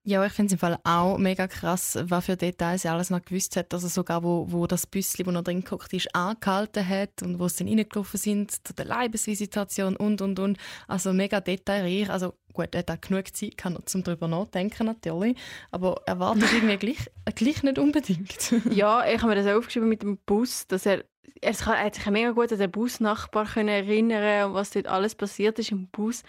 Ja, 0.03 0.25
ich 0.25 0.31
finde 0.31 0.47
es 0.47 0.53
im 0.53 0.59
Fall 0.59 0.79
auch 0.85 1.17
mega 1.17 1.47
krass, 1.47 1.99
was 2.03 2.25
für 2.25 2.37
Details 2.37 2.85
er 2.85 2.93
alles 2.93 3.09
noch 3.09 3.21
gewusst 3.21 3.57
hat. 3.57 3.73
Also 3.73 3.89
sogar, 3.89 4.23
wo, 4.23 4.47
wo 4.49 4.65
das 4.65 4.87
Büsschen, 4.87 5.25
wo 5.25 5.31
er 5.31 5.43
drin 5.43 5.61
geguckt 5.61 5.91
ist, 5.93 6.15
angehalten 6.15 6.87
hat 6.87 7.21
und 7.21 7.37
wo 7.37 7.47
sie 7.49 7.65
dann 7.65 7.77
reingelaufen 7.77 8.17
sind, 8.17 8.51
zu 8.65 8.73
der 8.73 8.85
Leibesvisitation 8.85 9.97
und, 9.97 10.21
und, 10.21 10.39
und. 10.39 10.57
Also 10.87 11.11
mega 11.11 11.41
detailreich. 11.41 12.09
Also 12.09 12.33
gut, 12.53 12.73
er 12.73 12.79
hat 12.79 12.91
auch 12.91 13.01
genug 13.01 13.35
Zeit 13.35 13.57
gehabt, 13.57 13.93
um 13.93 14.03
darüber 14.03 14.29
nachzudenken 14.29 14.87
natürlich, 14.87 15.37
aber 15.71 16.01
erwartet 16.05 16.51
irgendwie 16.53 16.77
gleich, 16.93 17.11
gleich 17.35 17.63
nicht 17.63 17.77
unbedingt. 17.77 18.53
ja, 18.71 19.05
ich 19.05 19.21
habe 19.21 19.27
mir 19.27 19.35
das 19.35 19.47
auch 19.47 19.59
aufgeschrieben 19.59 19.89
mit 19.89 20.01
dem 20.01 20.17
Bus, 20.25 20.65
dass 20.67 20.85
er 20.85 21.03
er 21.41 21.53
hat 21.53 21.95
sich 21.95 22.05
mega 22.07 22.31
gut 22.31 22.51
an 22.51 22.59
den 22.59 22.71
Busnachbar 22.71 23.47
erinnern 23.55 24.49
und 24.49 24.53
was 24.55 24.71
dort 24.71 24.87
alles 24.87 25.15
passiert 25.15 25.57
ist 25.59 25.71
im 25.71 25.87
Bus. 25.87 26.23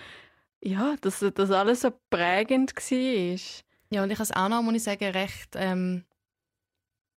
Ja, 0.62 0.96
dass 1.00 1.24
das 1.34 1.50
alles 1.50 1.82
so 1.82 1.90
prägend 2.10 2.74
war. 2.76 3.64
Ja, 3.92 4.02
und 4.02 4.10
ich 4.10 4.18
habe 4.18 4.24
es 4.24 4.32
auch 4.32 4.48
noch, 4.48 4.62
muss 4.62 4.74
ich 4.74 4.82
sagen, 4.82 5.10
recht 5.10 5.54
ähm, 5.56 6.04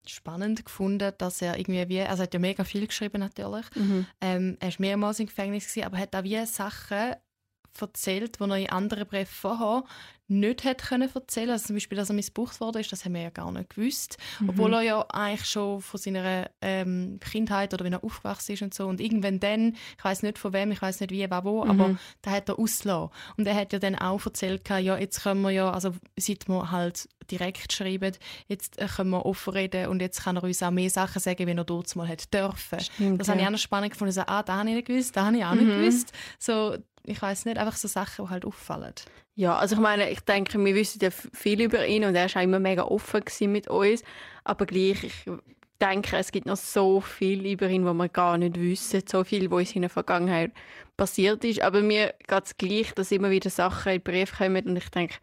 spannend 0.06 0.64
gefunden, 0.64 1.12
dass 1.18 1.42
er 1.42 1.58
irgendwie 1.58 1.88
wie, 1.88 2.00
also 2.00 2.22
er 2.22 2.24
hat 2.24 2.34
ja 2.34 2.40
mega 2.40 2.64
viel 2.64 2.86
geschrieben 2.86 3.20
natürlich, 3.20 3.66
mhm. 3.74 4.06
ähm, 4.20 4.56
er 4.60 4.68
war 4.68 4.76
mehrmals 4.78 5.20
im 5.20 5.26
Gefängnis, 5.26 5.66
gewesen, 5.68 5.84
aber 5.86 5.98
hat 5.98 6.14
auch 6.16 6.24
wie 6.24 6.44
Sachen 6.46 7.14
erzählt, 7.80 8.38
die 8.38 8.44
er 8.44 8.56
in 8.56 8.70
anderen 8.70 9.06
Briefen 9.06 9.34
vorher 9.34 9.84
nicht 10.32 10.64
hätte 10.64 10.86
können 10.86 11.08
erzählen 11.14 11.50
Also 11.50 11.66
zum 11.66 11.76
Beispiel, 11.76 11.96
dass 11.96 12.10
er 12.10 12.14
missbraucht 12.14 12.60
worden 12.60 12.80
ist, 12.80 12.92
das 12.92 13.04
haben 13.04 13.14
wir 13.14 13.22
ja 13.22 13.30
gar 13.30 13.50
nicht 13.52 13.74
gewusst. 13.74 14.16
Mhm. 14.40 14.50
Obwohl 14.50 14.74
er 14.74 14.82
ja 14.82 15.06
eigentlich 15.10 15.48
schon 15.48 15.80
von 15.80 16.00
seiner 16.00 16.50
ähm, 16.60 17.18
Kindheit 17.20 17.74
oder 17.74 17.84
wenn 17.84 17.92
er 17.92 18.04
aufgewachsen 18.04 18.52
ist 18.52 18.62
und 18.62 18.74
so. 18.74 18.86
Und 18.86 19.00
irgendwann 19.00 19.40
dann, 19.40 19.76
ich 19.96 20.04
weiß 20.04 20.22
nicht 20.22 20.38
von 20.38 20.52
wem, 20.52 20.72
ich 20.72 20.82
weiß 20.82 21.00
nicht 21.00 21.10
wie, 21.10 21.28
wer 21.28 21.44
wo, 21.44 21.64
mhm. 21.64 21.70
aber 21.70 21.98
da 22.22 22.30
hat 22.30 22.48
er 22.48 22.58
ausgelassen. 22.58 23.10
Und 23.36 23.46
er 23.46 23.54
hat 23.54 23.72
ja 23.72 23.78
dann 23.78 23.94
auch 23.94 24.24
erzählt, 24.24 24.68
ja, 24.68 24.96
jetzt 24.96 25.22
können 25.22 25.42
wir 25.42 25.50
ja, 25.50 25.70
also 25.70 25.92
seit 26.16 26.48
wir 26.48 26.70
halt 26.70 27.08
direkt 27.30 27.72
schreiben, 27.72 28.12
jetzt 28.48 28.78
äh, 28.78 28.86
können 28.86 29.10
wir 29.10 29.24
offen 29.24 29.52
reden 29.52 29.88
und 29.88 30.00
jetzt 30.00 30.24
kann 30.24 30.36
er 30.36 30.44
uns 30.44 30.62
auch 30.62 30.70
mehr 30.70 30.90
Sachen 30.90 31.20
sagen, 31.20 31.46
wie 31.46 31.52
er 31.52 31.64
dort 31.64 31.94
mal 31.96 32.08
hat 32.08 32.32
dürfen. 32.32 32.80
Stimmt, 32.80 33.20
das 33.20 33.28
ja. 33.28 33.32
habe 33.32 33.42
ich 33.42 33.46
auch 33.46 33.52
noch 33.52 33.58
spannend 33.58 33.92
gefunden. 33.92 34.12
So, 34.12 34.22
ah, 34.26 34.42
da 34.42 34.58
habe 34.58 34.68
ich 34.68 34.76
nicht 34.76 34.88
gewusst, 34.88 35.16
da 35.16 35.26
habe 35.26 35.36
ich 35.36 35.44
auch 35.44 35.54
mhm. 35.54 35.66
nicht 35.66 35.76
gewusst. 35.78 36.12
So, 36.38 36.76
ich 37.04 37.20
weiß 37.20 37.44
nicht, 37.46 37.58
einfach 37.58 37.76
so 37.76 37.88
Sachen, 37.88 38.26
die 38.26 38.30
halt 38.30 38.44
auffallen. 38.44 38.94
Ja, 39.34 39.56
also 39.56 39.76
ich 39.76 39.80
meine, 39.80 40.10
ich 40.10 40.20
denke, 40.20 40.62
wir 40.62 40.74
wissen 40.74 40.98
ja 41.02 41.10
viel 41.10 41.60
über 41.60 41.86
ihn 41.86 42.04
und 42.04 42.14
er 42.14 42.32
war 42.34 42.42
immer 42.42 42.60
mega 42.60 42.82
offen 42.82 43.22
mit 43.52 43.68
uns, 43.68 44.02
aber 44.44 44.66
gleich, 44.66 45.04
ich 45.04 45.30
denke, 45.80 46.16
es 46.16 46.32
gibt 46.32 46.46
noch 46.46 46.56
so 46.56 47.00
viel 47.00 47.46
über 47.46 47.68
ihn, 47.68 47.84
was 47.84 47.94
wir 47.94 48.08
gar 48.08 48.38
nicht 48.38 48.60
wissen, 48.60 49.02
so 49.06 49.24
viel, 49.24 49.50
was 49.50 49.62
in 49.62 49.66
seiner 49.66 49.88
Vergangenheit 49.88 50.52
passiert 50.96 51.44
ist, 51.44 51.62
aber 51.62 51.80
mir 51.80 52.14
geht 52.28 52.44
es 52.44 52.56
gleich, 52.56 52.92
dass 52.94 53.10
immer 53.10 53.30
wieder 53.30 53.50
Sachen 53.50 53.92
in 53.92 53.98
den 53.98 54.04
Brief 54.04 54.36
kommen 54.36 54.66
und 54.66 54.76
ich 54.76 54.90
denke, 54.90 55.16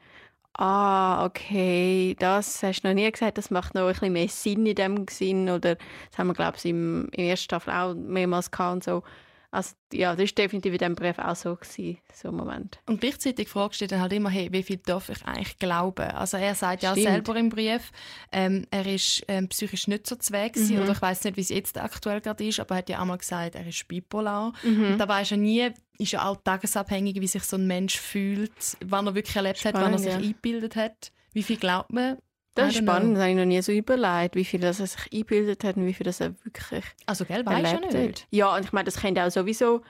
ah, 0.59 1.25
okay, 1.25 2.15
das 2.19 2.61
hast 2.63 2.81
du 2.81 2.89
noch 2.89 2.95
nie 2.95 3.09
gesagt, 3.09 3.37
das 3.37 3.49
macht 3.49 3.75
noch 3.75 3.83
ein 3.83 3.93
bisschen 3.93 4.13
mehr 4.13 4.27
Sinn 4.27 4.65
in 4.65 4.75
dem 4.75 5.07
Sinn. 5.09 5.49
Oder 5.49 5.75
das 5.75 6.17
haben 6.17 6.27
wir, 6.27 6.33
glaube 6.33 6.57
ich, 6.57 6.65
im, 6.65 7.07
im 7.13 7.25
ersten 7.25 7.45
Staffel 7.45 7.71
auch 7.71 7.93
mehrmals 7.95 8.51
gehabt 8.51 8.73
und 8.73 8.83
so. 8.83 9.03
Also 9.51 9.71
ja, 9.93 10.15
das 10.15 10.29
war 10.29 10.35
definitiv 10.35 10.73
in 10.73 10.77
diesem 10.77 10.95
Brief 10.95 11.17
auch 11.17 11.35
so, 11.35 11.55
gewesen, 11.55 11.97
so 12.13 12.27
ein 12.27 12.35
Moment. 12.35 12.79
Und 12.85 13.01
gleichzeitig 13.01 13.49
fragst 13.49 13.81
du 13.81 13.88
dann 13.88 14.01
halt 14.01 14.13
immer, 14.13 14.29
hey, 14.29 14.49
wie 14.51 14.62
viel 14.62 14.77
darf 14.77 15.09
ich 15.09 15.25
eigentlich 15.25 15.57
glauben? 15.57 16.12
Also 16.12 16.38
er 16.38 16.53
sagt 16.53 16.83
ja 16.83 16.93
selber 16.93 17.35
im 17.35 17.49
Brief, 17.49 17.91
ähm, 18.31 18.67
er 18.69 18.85
ist 18.85 19.23
ähm, 19.27 19.47
psychisch 19.47 19.88
nicht 19.88 20.05
so 20.05 20.15
zweig 20.17 20.55
mhm. 20.55 20.81
oder 20.81 20.91
ich 20.91 21.01
weiß 21.01 21.23
nicht, 21.23 21.38
wie 21.38 21.41
es 21.41 21.49
jetzt 21.49 21.79
aktuell 21.79 22.21
gerade 22.21 22.45
ist, 22.45 22.59
aber 22.59 22.75
er 22.75 22.77
hat 22.79 22.89
ja 22.89 23.01
auch 23.01 23.05
mal 23.05 23.17
gesagt, 23.17 23.55
er 23.55 23.65
ist 23.65 23.88
bipolar. 23.88 24.53
Mhm. 24.62 24.91
Und 24.91 24.97
da 24.99 25.07
weiß 25.07 25.31
er 25.31 25.38
nie, 25.38 25.71
ist 25.97 26.12
ja 26.12 26.27
auch 26.27 26.38
tagesabhängig, 26.43 27.19
wie 27.19 27.27
sich 27.27 27.43
so 27.43 27.57
ein 27.57 27.65
Mensch 27.65 27.99
fühlt, 27.99 28.77
wann 28.85 29.07
er 29.07 29.15
wirklich 29.15 29.35
erlebt 29.35 29.57
Spannend, 29.57 29.77
hat, 29.77 29.83
wann 29.83 29.93
er 29.93 29.99
sich 29.99 30.12
ja. 30.12 30.17
eingebildet 30.17 30.75
hat. 30.75 31.12
Wie 31.33 31.43
viel 31.43 31.57
glaubt 31.57 31.91
man? 31.91 32.17
Das 32.59 32.75
ist 32.75 32.81
spannend, 32.81 33.15
das 33.15 33.21
habe 33.21 33.31
ich 33.31 33.37
noch 33.37 33.45
nie 33.45 33.61
so 33.61 33.71
überlegt, 33.71 34.35
wie 34.35 34.45
viel 34.45 34.59
das 34.59 34.79
er 34.79 34.87
sich 34.87 35.11
eingebildet 35.11 35.63
hat 35.63 35.77
und 35.77 35.85
wie 35.85 35.93
viel 35.93 36.05
das 36.05 36.19
er 36.19 36.33
wirklich 36.43 36.85
Also, 37.05 37.25
gell, 37.25 37.45
weißt 37.45 37.77
du 37.91 37.97
nicht. 37.97 38.27
Ja, 38.31 38.55
und 38.55 38.65
ich 38.65 38.71
meine, 38.71 38.85
das 38.85 38.97
kennt 38.99 39.19
auch 39.19 39.29
sowieso, 39.29 39.81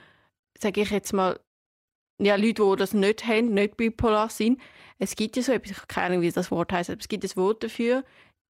sage 0.58 0.82
ich 0.82 0.92
jetzt 0.92 1.14
mal, 1.14 1.40
ja, 2.22 2.36
Leute, 2.36 2.64
die 2.64 2.76
das 2.78 2.94
nicht 2.94 3.26
haben, 3.26 3.54
nicht 3.54 3.78
bipolar 3.78 4.30
sind. 4.30 4.60
Es 4.98 5.16
gibt 5.16 5.38
ja 5.38 5.44
so 5.44 5.54
etwas, 5.54 5.72
ich 5.72 5.78
habe 5.78 5.88
keine 5.88 6.08
Ahnung, 6.08 6.22
wie 6.22 6.32
das 6.32 6.52
Wort 6.52 6.74
heißt, 6.74 6.90
aber 6.90 7.00
es 7.00 7.08
gibt 7.08 7.24
ein 7.24 7.36
Wort 7.38 7.64
dafür, 7.64 8.04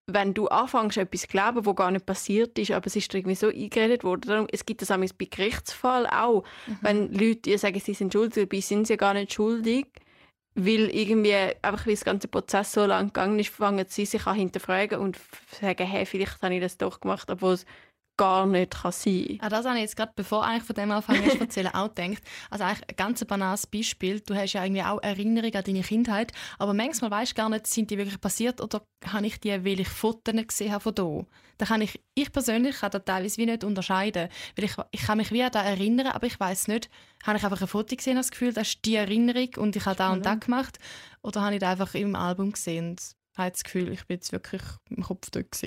wenn 0.08 0.34
du 0.34 0.48
anfängst, 0.48 0.98
etwas 0.98 1.22
zu 1.22 1.28
glauben, 1.28 1.66
was 1.66 1.76
gar 1.76 1.92
nicht 1.92 2.06
passiert 2.06 2.58
ist, 2.58 2.72
aber 2.72 2.88
es 2.88 2.96
ist 2.96 3.14
irgendwie 3.14 3.36
so 3.36 3.48
eingeredet 3.48 4.04
worden. 4.04 4.48
Es 4.52 4.66
gibt 4.66 4.82
das 4.82 4.90
auch 4.90 4.98
bei 4.98 5.28
Gerichtsfall 5.30 6.08
auch. 6.08 6.44
Mhm. 6.66 6.78
Wenn 6.82 7.14
Leute 7.14 7.42
dir 7.42 7.60
sagen, 7.60 7.80
sie 7.80 7.94
sind 7.94 8.12
schuldig, 8.12 8.46
dabei 8.46 8.62
sind 8.62 8.88
sie 8.88 8.98
gar 8.98 9.14
nicht 9.14 9.34
schuldig 9.34 9.86
weil 10.66 10.90
irgendwie 10.90 11.34
einfach 11.62 11.86
wie 11.86 11.92
das 11.92 12.06
ganze 12.06 12.28
Prozess 12.28 12.72
so 12.72 12.86
lang 12.86 13.08
gegangen 13.08 13.40
ist, 13.40 13.50
fangen 13.50 13.86
sie 13.88 14.06
sich 14.06 14.26
an 14.28 14.36
hinterfragen 14.36 15.00
und 15.00 15.18
sagen, 15.60 15.88
hey, 15.88 16.06
vielleicht 16.06 16.42
habe 16.42 16.56
ich 16.56 16.62
das 16.62 16.78
doch 16.78 17.00
gemacht, 17.00 17.30
obwohl 17.30 17.54
es 17.54 17.66
gar 18.20 18.46
nicht 18.46 18.74
kann 18.82 18.92
sein 18.92 19.26
kann. 19.28 19.38
Ah, 19.40 19.50
das 19.50 19.66
habe 19.66 19.76
ich 19.78 19.84
jetzt 19.84 19.96
gerade, 19.96 20.12
bevor 20.14 20.46
ich 20.56 20.62
von 20.62 20.76
dem 20.76 20.92
anfange 20.92 21.30
zu 21.30 21.40
erzählen, 21.40 21.74
auch 21.74 21.96
gedacht. 21.96 22.22
Also 22.50 22.66
eigentlich 22.66 22.90
ein 22.90 22.96
ganz 22.98 23.24
banales 23.24 23.66
Beispiel. 23.66 24.20
Du 24.20 24.36
hast 24.36 24.54
ja 24.54 24.64
irgendwie 24.64 24.84
auch 24.84 25.02
Erinnerungen 25.02 25.56
an 25.56 25.64
deine 25.64 25.82
Kindheit, 25.82 26.34
aber 26.58 26.74
manchmal 26.74 27.12
weißt 27.12 27.32
du 27.32 27.36
gar 27.36 27.50
nicht, 27.50 27.66
sind 27.66 27.90
die 27.90 27.98
wirklich 27.98 28.20
passiert 28.20 28.60
oder 28.60 28.82
habe 29.06 29.26
ich 29.26 29.40
die, 29.40 29.64
weil 29.64 29.80
ich 29.80 29.88
Fotos 29.88 30.36
gesehen 30.36 30.74
habe 30.74 30.84
von 30.84 30.96
da. 30.96 31.26
Da 31.58 31.66
kann 31.66 31.82
ich, 31.82 32.02
ich 32.14 32.32
persönlich 32.32 32.78
kann 32.78 32.92
das 32.92 33.04
teilweise 33.06 33.38
wie 33.38 33.46
nicht 33.46 33.64
unterscheiden, 33.64 34.28
weil 34.56 34.66
ich, 34.66 34.76
ich 34.92 35.02
kann 35.02 35.18
mich 35.18 35.32
wie 35.32 35.44
an 35.44 35.52
das 35.52 35.66
erinnern, 35.66 36.08
aber 36.08 36.28
ich 36.28 36.40
weiß 36.40 36.68
nicht, 36.68 36.90
habe 37.26 37.38
ich 37.38 37.44
einfach 37.44 37.62
ein 37.62 37.68
Foto 37.68 37.96
gesehen, 37.96 38.18
das 38.18 38.32
Gefühl, 38.32 38.54
das 38.54 38.68
ist 38.68 38.86
die 38.86 38.96
Erinnerung 38.96 39.50
und 39.58 39.76
ich 39.78 39.86
habe 39.86 39.96
da 39.96 40.12
und 40.12 40.26
da 40.26 40.36
gemacht 40.36 40.78
oder 41.22 41.42
habe 41.42 41.56
ich 41.56 41.62
das 41.62 41.70
einfach 41.70 41.94
im 41.96 42.16
Album 42.16 42.52
gesehen 42.52 42.98
habe 43.40 43.52
das 43.52 43.64
Gefühl, 43.64 43.92
ich 43.92 44.06
bin 44.06 44.16
jetzt 44.16 44.32
wirklich 44.32 44.62
im 44.90 45.04
Kopf 45.04 45.30
dort 45.32 45.48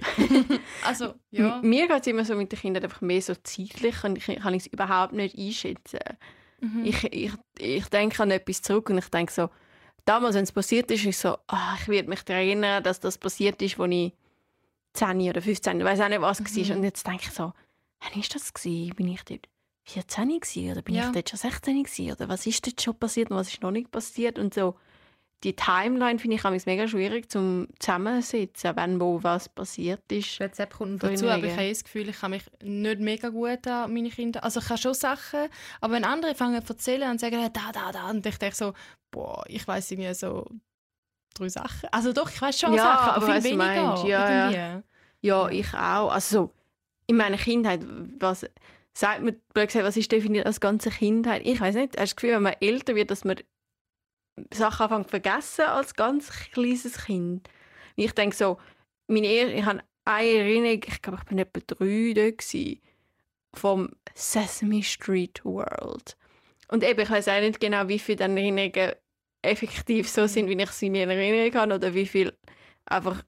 Also, 0.85 1.15
ja. 1.31 1.61
Mir 1.63 1.89
geht 1.89 2.01
es 2.03 2.07
immer 2.07 2.25
so 2.25 2.35
mit 2.35 2.53
den 2.53 2.59
Kindern 2.59 2.85
einfach 2.85 3.01
mehr 3.01 3.21
so 3.21 3.35
zeitlich 3.35 4.05
und 4.05 4.19
ich 4.19 4.27
kann 4.41 4.55
es 4.55 4.67
überhaupt 4.67 5.13
nicht 5.13 5.37
einschätzen. 5.37 6.01
Mhm. 6.61 6.85
Ich, 6.85 7.05
ich, 7.13 7.33
ich 7.59 7.87
denke 7.87 8.23
an 8.23 8.31
etwas 8.31 8.63
zurück 8.63 8.91
und 8.91 8.99
ich 8.99 9.09
denke 9.09 9.33
so, 9.33 9.51
damals, 10.05 10.37
wenn 10.37 10.45
es 10.45 10.53
passiert 10.53 10.91
ist, 10.91 11.05
ist 11.05 11.21
so, 11.21 11.35
oh, 11.35 11.77
ich 11.81 11.89
werde 11.89 12.09
mich 12.09 12.23
daran 12.23 12.43
erinnern, 12.43 12.83
dass 12.83 13.01
das 13.01 13.19
passiert 13.19 13.61
ist, 13.63 13.81
als 13.81 13.93
ich 13.93 14.13
10 14.95 15.21
oder 15.29 15.43
15, 15.43 15.81
ich 15.81 15.85
weiß 15.85 16.01
auch 16.01 16.09
nicht, 16.09 16.21
was 16.21 16.41
mhm. 16.41 16.47
war. 16.47 16.77
Und 16.77 16.85
jetzt 16.85 17.07
denke 17.07 17.25
ich 17.25 17.31
so, 17.33 17.53
wann 18.01 18.15
war 18.15 18.29
das? 18.33 18.55
Gewesen? 18.55 18.95
Bin 18.95 19.09
ich 19.09 19.23
dort 19.25 19.49
14 19.85 20.29
gewesen? 20.29 20.71
oder 20.71 20.83
bin 20.83 20.95
ja. 20.95 21.07
ich 21.07 21.13
dort 21.13 21.31
schon 21.31 21.39
16 21.39 21.83
gewesen? 21.83 22.13
oder 22.13 22.29
was 22.29 22.47
ist 22.47 22.67
dort 22.67 22.81
schon 22.81 22.99
passiert 22.99 23.31
und 23.31 23.37
was 23.37 23.49
ist 23.49 23.63
noch 23.63 23.71
nicht 23.71 23.91
passiert 23.91 24.39
und 24.39 24.55
so 24.55 24.77
die 25.45 25.57
Timeline 25.57 26.19
finde 26.19 26.37
ich 26.37 26.67
mega 26.67 26.87
schwierig 26.87 27.31
zum 27.31 27.67
Zusammensetzen, 27.79 28.77
wenn 28.77 29.01
wo 29.01 29.23
was 29.23 29.49
passiert 29.49 30.01
ist. 30.11 30.39
WhatsApp 30.39 30.75
kommt 30.75 31.03
dazu, 31.03 31.29
aber 31.29 31.45
ich 31.45 31.57
habe 31.57 31.69
das 31.69 31.83
Gefühl, 31.83 32.09
ich 32.09 32.21
kann 32.21 32.31
mich 32.31 32.45
nicht 32.63 33.01
mega 33.01 33.29
gut 33.29 33.67
an 33.67 33.93
meine 33.93 34.11
Kinder, 34.11 34.45
also 34.45 34.61
ich 34.61 34.69
kann 34.69 34.79
schon 34.79 34.95
Sachen, 34.95 35.49
aber 35.81 35.95
wenn 35.95 36.05
andere 36.05 36.35
fangen 36.35 36.65
zu 36.65 36.75
erzählen 36.75 37.11
und 37.11 37.21
sagen, 37.21 37.51
da, 37.53 37.73
da, 37.73 37.93
da, 37.93 38.11
und 38.11 38.25
ich 38.25 38.39
denke 38.39 38.55
so, 38.55 38.73
boah, 39.11 39.43
ich 39.49 39.67
weiß 39.67 39.91
irgendwie 39.91 40.15
so 40.15 40.47
drei 41.35 41.49
Sachen. 41.49 41.89
Also 41.91 42.13
doch, 42.13 42.31
ich 42.31 42.41
weiß 42.41 42.59
schon 42.59 42.75
ja, 42.75 42.85
Sachen, 42.85 43.11
aber, 43.11 43.27
aber 43.27 43.41
viel 43.41 43.59
weniger. 43.59 44.05
Ja, 44.07 44.51
ja. 44.51 44.83
ja, 45.21 45.49
ich 45.49 45.75
auch. 45.75 46.13
Also 46.13 46.53
in 47.07 47.17
meiner 47.17 47.37
Kindheit, 47.37 47.81
was 48.21 48.47
sagt 48.95 49.23
man, 49.23 49.37
was 49.55 49.97
ist 49.97 50.13
definiert 50.13 50.47
als 50.47 50.61
ganze 50.61 50.91
Kindheit? 50.91 51.43
Ich 51.45 51.61
weiß 51.61 51.75
nicht, 51.75 51.97
hast 51.97 51.97
du 51.97 52.01
das 52.01 52.17
Gefühl, 52.17 52.37
wenn 52.37 52.43
man 52.43 52.55
älter 52.61 52.95
wird, 52.95 53.11
dass 53.11 53.25
man 53.25 53.37
Sachen 54.53 54.85
anfangen 54.85 55.05
zu 55.05 55.11
vergessen 55.11 55.67
als 55.67 55.95
ganz 55.95 56.31
kleines 56.31 57.05
Kind. 57.05 57.49
Ich 57.97 58.13
denke 58.13 58.35
so, 58.35 58.59
meine 59.07 59.27
er 59.27 59.55
ich 59.55 59.65
habe 59.65 59.83
eine 60.05 60.29
Erinnerung, 60.29 60.83
ich 60.87 61.03
glaube, 61.03 61.19
ich 61.23 61.29
bin 61.29 61.39
etwa 61.39 61.61
drei 61.67 62.13
dort 62.15 62.39
gewesen, 62.39 62.81
vom 63.55 63.91
Sesame 64.15 64.83
Street 64.83 65.45
World. 65.45 66.17
Und 66.69 66.83
eben, 66.83 67.01
ich 67.01 67.11
weiß 67.11 67.29
auch 67.29 67.41
nicht 67.41 67.61
genau, 67.61 67.87
wie 67.89 67.99
viele 67.99 68.25
Erinnerungen 68.25 68.93
effektiv 69.43 70.09
so 70.09 70.27
sind, 70.27 70.49
wie 70.49 70.61
ich 70.61 70.71
sie 70.71 70.91
mir 70.91 71.05
in 71.05 71.11
Erinnerung 71.11 71.55
habe, 71.61 71.75
oder 71.75 71.95
wie 71.95 72.07
viel 72.07 72.33
einfach 72.87 73.23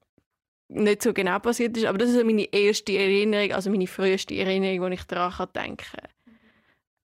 nicht 0.67 1.03
so 1.03 1.13
genau 1.13 1.39
passiert 1.39 1.77
ist. 1.77 1.85
Aber 1.85 1.97
das 1.97 2.09
ist 2.09 2.25
meine 2.25 2.51
erste 2.51 2.97
Erinnerung, 2.97 3.51
also 3.53 3.69
meine 3.69 3.87
früheste 3.87 4.35
Erinnerung, 4.35 4.89
die 4.89 4.95
ich 4.95 5.03
daran 5.03 5.47
denken 5.53 5.77
kann. 5.77 6.09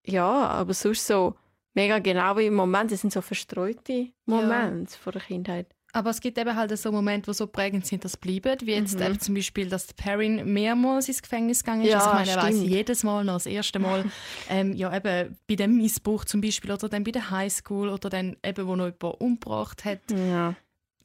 Ja, 0.05 0.47
aber 0.47 0.73
sonst 0.73 1.05
so 1.05 1.35
mega 1.73 1.99
genau 1.99 2.37
wie 2.37 2.47
im 2.47 2.55
Moment. 2.55 2.91
Das 2.91 3.01
sind 3.01 3.13
so 3.13 3.21
verstreute 3.21 4.09
Momente 4.25 4.93
ja. 4.93 4.97
von 4.99 5.13
der 5.13 5.21
Kindheit. 5.21 5.67
Aber 5.91 6.11
es 6.11 6.21
gibt 6.21 6.37
eben 6.37 6.55
halt 6.55 6.77
so 6.77 6.91
Momente, 6.91 7.27
wo 7.27 7.33
so 7.33 7.47
prägend 7.47 7.85
sind, 7.85 8.05
dass 8.05 8.15
bleiben. 8.15 8.57
Wie 8.61 8.73
jetzt 8.73 8.99
mhm. 8.99 9.19
zum 9.19 9.33
Beispiel, 9.33 9.69
dass 9.69 9.91
Perrin 9.93 10.53
mehrmals 10.53 11.07
ins 11.07 11.21
Gefängnis 11.21 11.63
gegangen 11.63 11.81
ist. 11.81 11.89
Ja, 11.89 11.99
also 11.99 12.09
ich 12.09 12.15
meine, 12.15 12.31
er 12.31 12.43
weiß 12.43 12.61
jedes 12.61 13.03
Mal 13.03 13.25
noch 13.25 13.33
das 13.33 13.47
erste 13.47 13.79
Mal, 13.79 14.05
ähm, 14.49 14.73
ja 14.73 14.95
eben 14.95 15.35
bei 15.47 15.55
dem 15.55 15.77
Missbrauch 15.77 16.25
zum 16.25 16.41
Beispiel 16.41 16.71
oder 16.71 16.89
dann 16.89 17.03
bei 17.03 17.11
der 17.11 17.31
Highschool 17.31 17.89
oder 17.89 18.09
dann 18.09 18.37
eben, 18.45 18.67
wo 18.67 18.75
noch 18.75 18.85
jemand 18.85 19.19
umgebracht 19.19 19.83
hat. 19.83 20.01
Ja. 20.11 20.55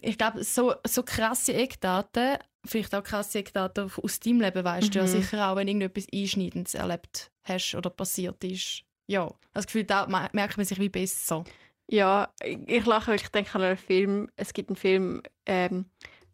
Ich 0.02 0.18
glaube, 0.18 0.44
so, 0.44 0.74
so 0.86 1.02
krasse 1.02 1.54
Eckdaten, 1.54 2.36
vielleicht 2.66 2.94
auch 2.94 3.02
krasse 3.02 3.38
Eckdaten 3.38 3.90
aus 4.02 4.20
deinem 4.20 4.42
Leben, 4.42 4.64
weißt 4.64 4.88
mhm. 4.88 4.90
du 4.90 4.98
ja 4.98 5.04
mhm. 5.06 5.08
sicher 5.08 5.48
auch, 5.48 5.56
wenn 5.56 5.68
irgendetwas 5.68 6.06
Einschneidendes 6.12 6.74
erlebt 6.74 7.30
hast 7.42 7.74
oder 7.74 7.88
passiert 7.88 8.44
ist. 8.44 8.84
Ja, 9.06 9.32
das 9.52 9.66
Gefühl, 9.66 9.84
da 9.84 10.06
merkt 10.32 10.56
man 10.56 10.66
sich 10.66 10.78
wie 10.78 10.88
besser. 10.88 11.44
Ja, 11.86 12.32
ich 12.42 12.86
lache, 12.86 13.08
weil 13.08 13.16
ich 13.16 13.28
denke 13.28 13.54
an 13.54 13.62
einen 13.62 13.76
Film. 13.76 14.30
Es 14.36 14.54
gibt 14.54 14.70
einen 14.70 14.76
Film, 14.76 15.22
ähm, 15.46 15.86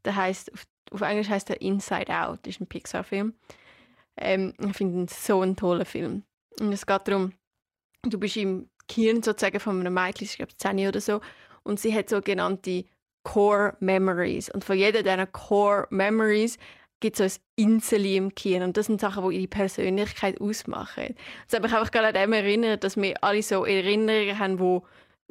der 0.04 0.16
heißt 0.16 0.52
auf, 0.52 0.64
auf, 0.92 1.00
Englisch 1.00 1.28
heißt 1.28 1.48
der 1.48 1.60
Inside 1.60 2.14
Out. 2.16 2.46
Ist 2.46 2.60
ein 2.60 2.68
Pixar-Film. 2.68 3.34
Ähm, 4.16 4.54
ich 4.58 4.76
finde 4.76 4.98
ihn 5.00 5.08
so 5.08 5.40
einen 5.40 5.56
tollen 5.56 5.84
Film. 5.84 6.22
Und 6.60 6.72
es 6.72 6.86
geht 6.86 7.08
darum, 7.08 7.32
du 8.02 8.18
bist 8.18 8.36
im 8.36 8.70
Gehirn 8.86 9.22
sozusagen 9.22 9.60
von 9.60 9.80
einem 9.80 9.94
Mädchen, 9.94 10.26
ich 10.26 10.36
glaube 10.36 10.56
10 10.56 10.88
oder 10.88 11.00
so, 11.00 11.20
und 11.62 11.80
sie 11.80 11.94
hat 11.94 12.08
sogenannte 12.08 12.84
Core 13.22 13.76
Memories. 13.80 14.50
Und 14.50 14.64
von 14.64 14.76
jeder 14.76 15.02
dieser 15.02 15.26
Core 15.26 15.86
Memories 15.90 16.58
gibt 17.00 17.18
es 17.18 17.38
ein 17.38 17.42
Insel 17.56 18.06
im 18.06 18.34
Gehirn. 18.34 18.62
Und 18.62 18.76
das 18.76 18.86
sind 18.86 19.00
Sachen, 19.00 19.28
die 19.28 19.36
ihre 19.36 19.48
Persönlichkeit 19.48 20.40
ausmachen. 20.40 21.14
Das 21.46 21.56
hat 21.56 21.62
mich 21.62 21.74
einfach 21.74 21.90
gerade 21.90 22.08
an 22.08 22.14
dem 22.14 22.32
erinnert, 22.32 22.84
dass 22.84 22.96
wir 22.96 23.22
alle 23.24 23.42
so 23.42 23.64
Erinnerungen 23.64 24.38
haben, 24.38 24.58
die 24.58 24.80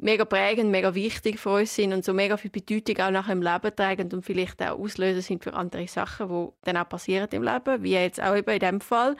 mega 0.02 0.24
prägend, 0.24 0.70
mega 0.70 0.94
wichtig 0.94 1.38
für 1.38 1.50
uns 1.50 1.74
sind 1.74 1.92
und 1.92 2.04
so 2.04 2.14
mega 2.14 2.36
viel 2.36 2.50
Bedeutung 2.50 2.98
auch 2.98 3.10
nachher 3.10 3.32
im 3.32 3.42
Leben 3.42 3.74
tragen 3.74 4.12
und 4.12 4.24
vielleicht 4.24 4.62
auch 4.62 4.78
Auslöser 4.78 5.22
sind 5.22 5.44
für 5.44 5.54
andere 5.54 5.86
Sachen, 5.88 6.28
die 6.28 6.48
dann 6.64 6.76
auch 6.76 6.88
passieren 6.88 7.28
im 7.32 7.42
Leben, 7.42 7.82
wie 7.82 7.92
jetzt 7.92 8.22
auch 8.22 8.34
eben 8.34 8.50
in 8.50 8.60
dem 8.60 8.80
Fall. 8.80 9.16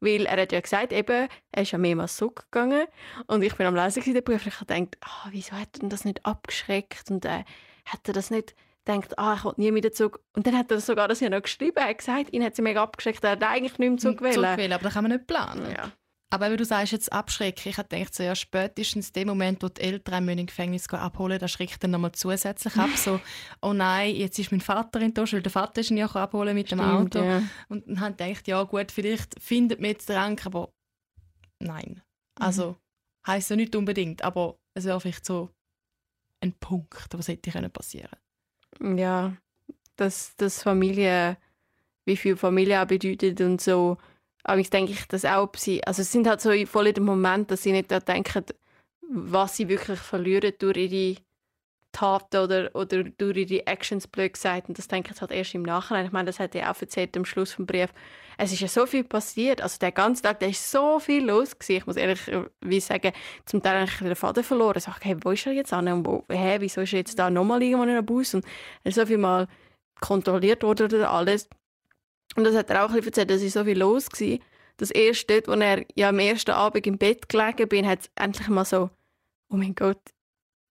Weil 0.00 0.26
er 0.26 0.42
hat 0.42 0.52
ja 0.52 0.60
gesagt, 0.60 0.92
eben, 0.92 1.28
er 1.52 1.62
ist 1.62 1.70
ja 1.70 1.78
mehrmals 1.78 2.16
zurückgegangen 2.16 2.86
und 3.26 3.42
ich 3.42 3.54
bin 3.54 3.66
am 3.66 3.76
Lesen 3.76 4.02
in 4.02 4.14
der 4.14 4.20
Prüfung 4.20 4.46
und 4.46 4.52
ich 4.52 4.58
gedacht, 4.58 4.98
oh, 5.06 5.28
wieso 5.30 5.52
hat 5.52 5.78
er 5.80 5.88
das 5.88 6.04
nicht 6.04 6.26
abgeschreckt 6.26 7.10
und 7.10 7.24
äh, 7.24 7.44
hat 7.86 8.06
er 8.06 8.12
das 8.12 8.30
nicht 8.30 8.54
gedacht, 8.84 9.18
ah, 9.18 9.34
ich 9.34 9.44
will 9.44 9.54
nie 9.56 9.74
wieder 9.74 9.92
zurück. 9.92 10.20
Und 10.34 10.46
dann 10.46 10.56
hat 10.56 10.70
er 10.70 10.80
sogar 10.80 11.08
das 11.08 11.20
ja 11.20 11.30
noch 11.30 11.42
geschrieben, 11.42 11.76
er 11.76 11.88
hat 11.88 11.98
gesagt, 11.98 12.32
ihn 12.32 12.44
hat 12.44 12.56
sie 12.56 12.62
mega 12.62 12.82
abgeschreckt, 12.82 13.24
er 13.24 13.32
hat 13.32 13.42
eigentlich 13.42 13.78
nicht 13.78 13.88
mehr 13.90 13.98
zurückwählen. 13.98 14.34
Zurückwählen, 14.34 14.72
aber 14.72 14.84
das 14.84 14.94
kann 14.94 15.04
man 15.04 15.12
nicht 15.12 15.26
planen. 15.26 15.70
Ja. 15.70 15.92
Aber 16.34 16.50
wenn 16.50 16.56
du 16.56 16.64
sagst, 16.64 16.90
jetzt 16.90 17.12
abschrecken, 17.12 17.68
ich 17.68 17.76
gedacht, 17.76 18.12
so, 18.12 18.24
ja, 18.24 18.34
spätestens 18.34 19.12
dem 19.12 19.28
Moment, 19.28 19.62
wo 19.62 19.68
die 19.68 19.82
Eltern 19.82 20.28
im 20.28 20.46
Gefängnis 20.46 20.88
abholen, 20.88 21.38
da 21.38 21.46
schreckt 21.46 21.84
dann 21.84 21.92
nochmal 21.92 22.10
zusätzlich 22.10 22.76
ab. 22.76 22.90
So, 22.96 23.20
oh 23.62 23.72
nein, 23.72 24.16
jetzt 24.16 24.38
ist 24.40 24.50
mein 24.50 24.60
Vater 24.60 25.00
enttäuscht, 25.00 25.34
weil 25.34 25.42
der 25.42 25.52
Vater 25.52 25.80
ist 25.80 25.92
ihn 25.92 25.96
ja 25.96 26.06
abholen 26.06 26.56
mit 26.56 26.72
dem 26.72 26.80
Stimmt, 26.80 27.16
Auto. 27.16 27.24
Ja. 27.24 27.42
Und 27.68 27.86
dann 27.86 28.00
habe 28.00 28.10
ich 28.12 28.18
gedacht, 28.18 28.48
ja 28.48 28.62
gut, 28.64 28.90
vielleicht 28.90 29.40
findet 29.40 29.80
man 29.80 29.90
jetzt 29.90 30.08
den 30.08 30.16
Rank, 30.16 30.44
aber 30.44 30.72
nein. 31.60 32.02
Also, 32.40 32.70
mhm. 32.70 32.76
heisst 33.28 33.50
ja 33.50 33.56
nicht 33.56 33.76
unbedingt, 33.76 34.22
aber 34.22 34.58
es 34.74 34.86
wäre 34.86 35.00
vielleicht 35.00 35.24
so 35.24 35.50
ein 36.40 36.52
Punkt, 36.54 37.08
was 37.12 37.28
hätte 37.28 37.68
passieren 37.68 38.10
Ja, 38.80 39.36
dass, 39.96 40.36
dass 40.36 40.62
Familie, 40.62 41.36
wie 42.04 42.16
viel 42.16 42.36
Familie 42.36 42.82
auch 42.82 42.86
bedeutet 42.86 43.40
und 43.40 43.60
so, 43.60 43.96
aber 44.42 44.60
ich 44.60 44.70
denke 44.70 44.92
ich, 44.92 45.06
dass 45.08 45.24
auch 45.24 45.48
sie, 45.56 45.82
also 45.84 46.02
es 46.02 46.12
sind 46.12 46.26
halt 46.26 46.40
so 46.40 46.50
voll 46.66 46.88
in 46.88 46.94
dem 46.94 47.04
Moment, 47.04 47.50
dass 47.50 47.62
sie 47.62 47.72
nicht 47.72 47.90
da 47.90 48.00
denken, 48.00 48.44
was 49.08 49.56
sie 49.56 49.68
wirklich 49.68 49.98
verlieren 49.98 50.52
durch 50.58 50.76
ihre 50.76 51.16
Taten 51.94 52.36
oder, 52.36 52.70
oder 52.74 53.04
durch 53.04 53.36
ihre 53.36 53.66
Actions, 53.66 54.06
blöd 54.06 54.34
gesagt. 54.34 54.68
Und 54.68 54.76
das 54.76 54.88
denke 54.88 55.12
ich 55.14 55.20
halt 55.20 55.30
erst 55.30 55.54
im 55.54 55.62
Nachhinein. 55.62 56.04
Ich 56.04 56.12
meine, 56.12 56.26
das 56.26 56.38
hat 56.38 56.54
er 56.54 56.70
auch 56.70 56.80
erzählt 56.80 57.16
am 57.16 57.24
Schluss 57.24 57.52
vom 57.52 57.64
Brief. 57.64 57.90
Es 58.36 58.52
ist 58.52 58.60
ja 58.60 58.68
so 58.68 58.84
viel 58.84 59.04
passiert. 59.04 59.62
Also 59.62 59.78
der 59.78 59.92
ganze 59.92 60.22
Tag, 60.22 60.40
da 60.40 60.46
ist 60.46 60.70
so 60.70 60.98
viel 60.98 61.24
los 61.24 61.58
gewesen. 61.58 61.76
Ich 61.78 61.86
muss 61.86 61.96
ehrlich 61.96 62.20
wie 62.60 62.80
sagen, 62.80 63.12
zum 63.46 63.62
Teil 63.62 63.80
habe 63.80 63.90
ich 63.90 63.98
den 63.98 64.16
Faden 64.16 64.44
verloren. 64.44 64.76
Ich 64.76 64.84
sage, 64.84 64.98
hey, 65.02 65.16
wo 65.22 65.30
ist 65.30 65.46
er 65.46 65.52
jetzt 65.52 65.72
an? 65.72 65.88
Und 65.88 66.06
wo, 66.06 66.24
hä, 66.28 66.56
wieso 66.58 66.80
ist 66.80 66.92
er 66.92 66.98
jetzt 66.98 67.18
da 67.18 67.30
nochmal 67.30 67.62
irgendwo 67.62 67.84
in 67.84 67.90
einem 67.90 68.04
Bus? 68.04 68.34
Und 68.34 68.44
er 68.82 68.88
ist 68.88 68.96
so 68.96 69.06
viel 69.06 69.18
mal 69.18 69.46
kontrolliert 70.00 70.62
wurde 70.62 70.84
oder 70.84 71.10
alles. 71.10 71.48
Und 72.36 72.44
das 72.44 72.56
hat 72.56 72.70
er 72.70 72.84
auch 72.84 72.90
ein 72.90 73.04
erzählt, 73.04 73.30
dass 73.30 73.40
so 73.40 73.64
viel 73.64 73.78
los 73.78 74.08
war. 74.10 74.38
Das 74.76 74.90
erste, 74.90 75.40
dort, 75.40 75.48
wo 75.48 75.62
er 75.62 75.84
ja 75.94 76.08
am 76.08 76.18
ersten 76.18 76.50
Abend 76.50 76.86
im 76.86 76.98
Bett 76.98 77.28
gelegen 77.28 77.68
bin, 77.68 77.86
hat 77.86 78.00
es 78.00 78.10
endlich 78.16 78.48
mal 78.48 78.64
so, 78.64 78.90
oh 79.48 79.56
mein 79.56 79.76
Gott, 79.76 80.00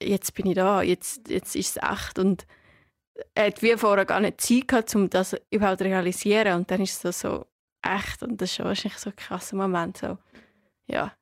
jetzt 0.06 0.34
bin 0.34 0.48
ich 0.48 0.56
da, 0.56 0.82
jetzt, 0.82 1.30
jetzt 1.30 1.56
ist 1.56 1.78
es 1.78 1.84
echt. 1.84 2.20
Und 2.20 2.46
er 3.36 3.48
hat 3.48 3.62
wie 3.62 3.78
vorher 3.78 4.06
gar 4.06 4.20
nicht 4.20 4.42
Zeit 4.42 4.68
gehabt, 4.68 4.96
um 4.96 5.10
das 5.10 5.36
überhaupt 5.50 5.80
zu 5.80 5.86
realisieren. 5.86 6.56
Und 6.56 6.72
dann 6.72 6.82
ist 6.82 7.04
es 7.04 7.20
so, 7.20 7.46
echt. 7.84 8.24
Und 8.24 8.42
das 8.42 8.50
ist 8.50 8.56
schon 8.56 8.66
wahrscheinlich 8.66 9.00
so 9.00 9.10
ein 9.10 9.16
krasser 9.16 9.56
Moment. 9.56 9.98
So. 9.98 10.18
Ja. 10.88 11.14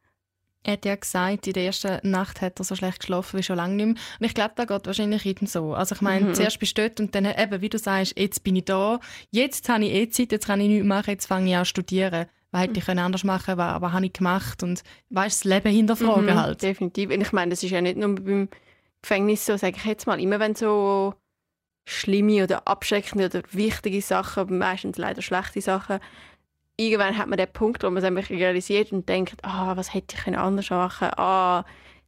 Er 0.63 0.74
hat 0.74 0.86
ja 0.86 0.96
gesagt, 0.96 1.48
in 1.48 1.54
der 1.54 1.65
ersten 1.65 2.00
Nacht 2.04 2.41
hat 2.41 2.60
er 2.60 2.63
so 2.63 2.76
schlecht 2.76 3.00
geschlafen 3.00 3.39
wie 3.39 3.44
schon 3.44 3.56
lange 3.56 3.76
nicht 3.76 3.86
mehr. 3.86 3.96
Und 4.20 4.26
ich 4.26 4.36
glaube, 4.36 4.54
da 4.56 4.65
geht 4.65 4.86
wahrscheinlich 4.86 5.24
jedem 5.24 5.48
so. 5.48 5.74
Also 5.74 5.96
ich 5.96 6.02
meine, 6.02 6.28
mhm. 6.28 6.34
zuerst 6.36 6.60
bist 6.60 6.78
du 6.78 6.84
dort 6.84 7.00
und 7.00 7.15
dann 7.15 7.26
eben, 7.26 7.62
wie 7.62 7.70
du 7.70 7.80
sagst, 7.80 8.17
jetzt 8.17 8.44
bin 8.44 8.56
ich 8.56 8.65
da, 8.65 9.00
jetzt 9.32 9.67
habe 9.70 9.86
ich 9.86 9.94
eh 9.94 10.10
Zeit, 10.10 10.32
jetzt 10.32 10.46
kann 10.46 10.62
ich 10.62 10.67
nichts 10.67 10.86
machen, 10.86 11.10
jetzt 11.10 11.26
fange 11.26 11.50
ich 11.50 11.56
an 11.56 11.65
zu 11.65 11.70
studieren. 11.70 12.28
Was 12.52 12.62
hätte 12.62 12.80
ich 12.80 12.88
anders 12.89 13.24
machen 13.24 13.46
können, 13.46 13.58
was, 13.58 13.82
was 13.82 13.94
habe 13.94 14.06
ich 14.06 14.13
gemacht 14.13 14.62
und 14.62 14.84
weißt, 15.10 15.39
das 15.39 15.44
Leben 15.46 15.72
hinterfragen 15.72 16.26
mhm, 16.26 16.36
halt. 16.36 16.62
Definitiv. 16.62 17.10
Und 17.10 17.22
ich 17.22 17.32
meine, 17.32 17.52
das 17.52 17.63
ist 17.63 17.72
ja 17.72 17.82
nicht 17.82 17.98
nur 17.98 18.13
beim 18.13 18.50
Gefängnis 19.02 19.46
so, 19.46 19.58
sage 19.58 19.78
ich 19.78 19.86
jetzt 19.86 20.08
mal, 20.08 20.20
immer 20.20 20.40
wenn 20.40 20.56
so 20.56 21.16
schlimme 21.88 22.44
oder 22.44 22.68
abschreckende 22.68 23.26
oder 23.26 23.42
wichtige 23.52 24.02
Sachen, 24.02 24.58
meistens 24.58 24.98
leider 24.98 25.22
schlechte 25.22 25.62
Sachen, 25.62 26.00
irgendwann 26.78 27.18
hat 27.18 27.28
man 27.28 27.38
den 27.38 27.52
Punkt, 27.52 27.84
wo 27.84 27.90
man 27.90 27.98
es 27.98 28.04
einfach 28.04 28.30
realisiert 28.30 28.92
und 28.92 29.08
denkt, 29.10 29.44
ah, 29.44 29.76
was 29.76 29.94
hätte 29.94 30.16
ich 30.16 30.38
anders 30.38 30.70
machen 30.70 31.10
ah, 31.18 31.66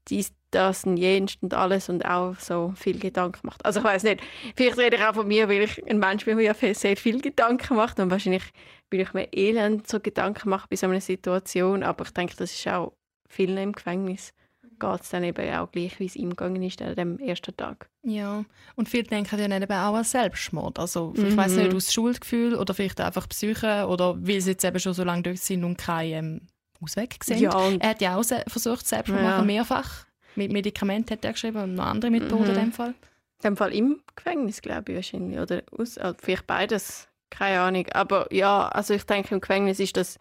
dies, 0.09 0.33
das 0.51 0.83
und 0.83 0.97
jenes 0.97 1.37
und 1.41 1.53
alles 1.53 1.89
und 1.89 2.05
auch 2.05 2.35
so 2.37 2.73
viel 2.75 2.99
Gedanken 2.99 3.47
macht. 3.47 3.65
Also 3.65 3.79
ich 3.79 3.85
weiß 3.85 4.03
nicht, 4.03 4.21
vielleicht 4.55 4.77
rede 4.77 4.97
ich 4.97 5.03
auch 5.03 5.15
von 5.15 5.27
mir, 5.27 5.49
weil 5.49 5.63
ich 5.63 5.83
ein 5.87 5.99
Mensch 5.99 6.25
bin, 6.25 6.37
der 6.37 6.45
ja 6.45 6.73
sehr 6.73 6.97
viel 6.97 7.21
Gedanken 7.21 7.75
macht 7.75 7.99
und 7.99 8.11
wahrscheinlich 8.11 8.43
will 8.91 9.01
ich 9.01 9.13
mir 9.13 9.27
elend 9.33 9.87
so 9.87 9.99
Gedanken 9.99 10.49
machen 10.49 10.67
bei 10.69 10.75
so 10.75 10.87
einer 10.87 11.01
Situation, 11.01 11.83
aber 11.83 12.05
ich 12.05 12.11
denke, 12.11 12.35
das 12.37 12.53
ist 12.53 12.67
auch 12.67 12.93
vielen 13.27 13.57
im 13.57 13.71
Gefängnis 13.71 14.33
geht 14.83 15.01
es 15.01 15.09
dann 15.09 15.23
eben 15.23 15.53
auch 15.55 15.71
gleich, 15.71 15.99
wie 15.99 16.05
es 16.05 16.15
ihm 16.15 16.31
gegangen 16.31 16.61
ist 16.63 16.81
an 16.81 16.95
dem 16.95 17.19
ersten 17.19 17.55
Tag. 17.55 17.89
Ja, 18.03 18.43
und 18.75 18.89
viele 18.89 19.03
denken 19.03 19.39
ja 19.39 19.45
eben 19.45 19.71
auch 19.71 19.95
an 19.95 20.03
Selbstmord. 20.03 20.79
Also 20.79 21.13
ich 21.15 21.23
mhm. 21.23 21.37
weiß 21.37 21.53
nicht, 21.53 21.73
aus 21.73 21.93
Schuldgefühl 21.93 22.55
oder 22.55 22.73
vielleicht 22.73 22.99
einfach 22.99 23.27
Psyche 23.29 23.87
oder 23.87 24.15
weil 24.19 24.41
sie 24.41 24.51
jetzt 24.51 24.65
eben 24.65 24.79
schon 24.79 24.93
so 24.93 25.03
lange 25.03 25.23
dort 25.23 25.37
sind 25.37 25.63
und 25.63 25.77
keinen 25.77 26.11
ähm, 26.13 26.47
Ausweg 26.81 27.15
sehen. 27.23 27.39
Ja, 27.39 27.69
er 27.79 27.89
hat 27.89 28.01
ja 28.01 28.17
auch 28.17 28.25
versucht, 28.47 28.87
Selbstmord 28.87 29.23
ja. 29.23 29.29
machen, 29.29 29.47
mehrfach. 29.47 30.05
Mit 30.35 30.51
Medikamenten 30.51 31.11
hat 31.11 31.23
er 31.23 31.33
geschrieben 31.33 31.61
und 31.61 31.75
noch 31.75 31.85
andere 31.85 32.11
Methoden 32.11 32.43
mhm. 32.43 32.49
in 32.49 32.55
dem 32.55 32.71
Fall. 32.71 32.89
In 32.89 33.43
dem 33.43 33.57
Fall 33.57 33.73
im 33.73 34.01
Gefängnis, 34.15 34.61
glaube 34.61 34.91
ich, 34.91 34.95
wahrscheinlich. 34.95 35.39
Oder 35.39 35.63
aus, 35.77 35.97
also 35.97 36.17
vielleicht 36.21 36.47
beides, 36.47 37.07
keine 37.29 37.61
Ahnung. 37.61 37.85
Aber 37.93 38.33
ja, 38.33 38.67
also 38.67 38.93
ich 38.93 39.03
denke, 39.03 39.35
im 39.35 39.41
Gefängnis 39.41 39.79
ist 39.79 39.95
das 39.95 40.17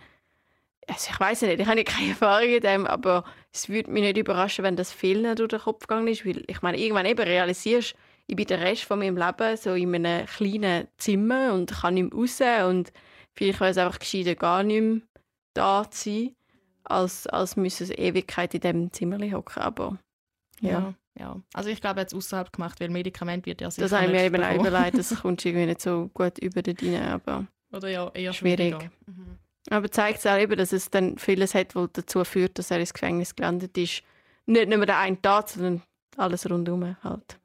also 0.89 1.11
ich 1.13 1.21
weiß 1.21 1.43
nicht, 1.43 1.61
ich 1.61 1.67
habe 1.67 1.85
keine 1.85 2.11
Erfahrung 2.11 2.49
in 2.49 2.61
dem, 2.61 2.87
aber 2.87 3.25
es 3.53 3.69
würde 3.69 3.91
mich 3.91 4.03
nicht 4.03 4.17
überraschen, 4.17 4.65
wenn 4.65 4.77
das 4.77 4.93
viel 4.93 5.35
durch 5.35 5.49
den 5.49 5.61
Kopf 5.61 5.87
gegangen 5.87 6.09
ist, 6.09 6.25
weil 6.25 6.43
ich 6.47 6.63
meine, 6.63 6.79
irgendwann 6.79 7.07
eben 7.07 7.23
realisierst, 7.23 7.95
ich 8.27 8.37
bin 8.37 8.47
den 8.47 8.61
Rest 8.61 8.85
von 8.85 8.99
meinem 8.99 9.17
Leben 9.17 9.57
so 9.57 9.75
in 9.75 9.95
einem 9.95 10.27
kleinen 10.27 10.89
Zimmer 10.97 11.53
und 11.53 11.71
kann 11.71 11.95
nicht 11.95 12.13
mehr 12.13 12.21
raus 12.21 12.41
und 12.69 12.93
vielleicht 13.35 13.61
wäre 13.61 13.71
es 13.71 13.79
einfach 13.79 13.99
gescheiter, 13.99 14.35
gar 14.35 14.63
nicht 14.63 14.81
mehr 14.81 15.01
da 15.55 15.91
zu 15.91 16.11
sein, 16.11 16.37
als, 16.85 17.27
als 17.27 17.57
müssen 17.57 17.87
sie 17.87 17.95
Ewigkeit 17.95 18.55
in 18.55 18.61
diesem 18.61 18.93
Zimmer 18.93 19.19
hocken, 19.33 19.63
aber 19.63 19.99
ja. 20.61 20.71
ja. 20.71 20.95
ja. 21.19 21.43
Also 21.53 21.69
ich 21.69 21.81
glaube, 21.81 22.01
er 22.01 22.03
hat 22.03 22.09
es 22.09 22.15
außerhalb 22.15 22.53
gemacht, 22.53 22.81
weil 22.81 22.89
Medikament 22.89 23.45
wird 23.45 23.61
ja 23.61 23.71
sicher 23.71 23.83
Das 23.89 23.93
habe 23.93 24.07
ich 24.07 24.13
mir 24.13 24.25
eben 24.25 24.43
auch 24.43 24.55
überlegt, 24.55 24.97
das 24.97 25.15
kommt 25.21 25.45
irgendwie 25.45 25.67
nicht 25.67 25.83
so 25.83 26.11
gut 26.15 26.39
über 26.39 26.63
den 26.63 26.77
rein, 26.81 27.09
aber 27.09 27.47
Oder 27.71 27.89
ja, 27.89 28.09
eher 28.15 28.33
schwierig. 28.33 28.77
Mhm. 29.07 29.39
Aber 29.71 29.91
zeigt 29.91 30.19
es 30.19 30.27
auch 30.27 30.39
eben, 30.39 30.57
dass 30.57 30.73
es 30.73 30.91
dann 30.91 31.19
vieles 31.19 31.55
hat, 31.55 31.75
was 31.75 31.91
dazu 31.93 32.25
führt, 32.25 32.59
dass 32.59 32.71
er 32.71 32.81
ins 32.81 32.95
Gefängnis 32.95 33.37
gelandet 33.37 33.77
ist. 33.79 34.03
Nicht 34.47 34.69
nur 34.69 34.85
der 34.85 34.99
eine 34.99 35.21
Tat, 35.21 35.51
sondern 35.51 35.83
alles 36.17 36.49
rundherum 36.51 36.97
halt. 37.03 37.39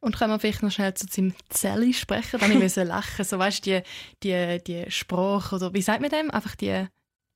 Und 0.00 0.16
können 0.18 0.32
wir 0.32 0.40
vielleicht 0.40 0.62
noch 0.62 0.72
schnell 0.72 0.94
zu 0.94 1.06
seinem 1.08 1.34
Zelli 1.48 1.92
sprechen? 1.92 2.40
Dann 2.40 2.58
müssen 2.58 2.88
lachen. 2.88 3.24
So 3.24 3.38
weißt 3.38 3.64
die, 3.66 3.82
die, 4.22 4.58
die 4.66 4.90
Sprache 4.90 5.56
oder 5.56 5.72
wie 5.74 5.82
sagt 5.82 6.00
man 6.00 6.10
dem? 6.10 6.30
Einfach 6.30 6.56
die, 6.56 6.86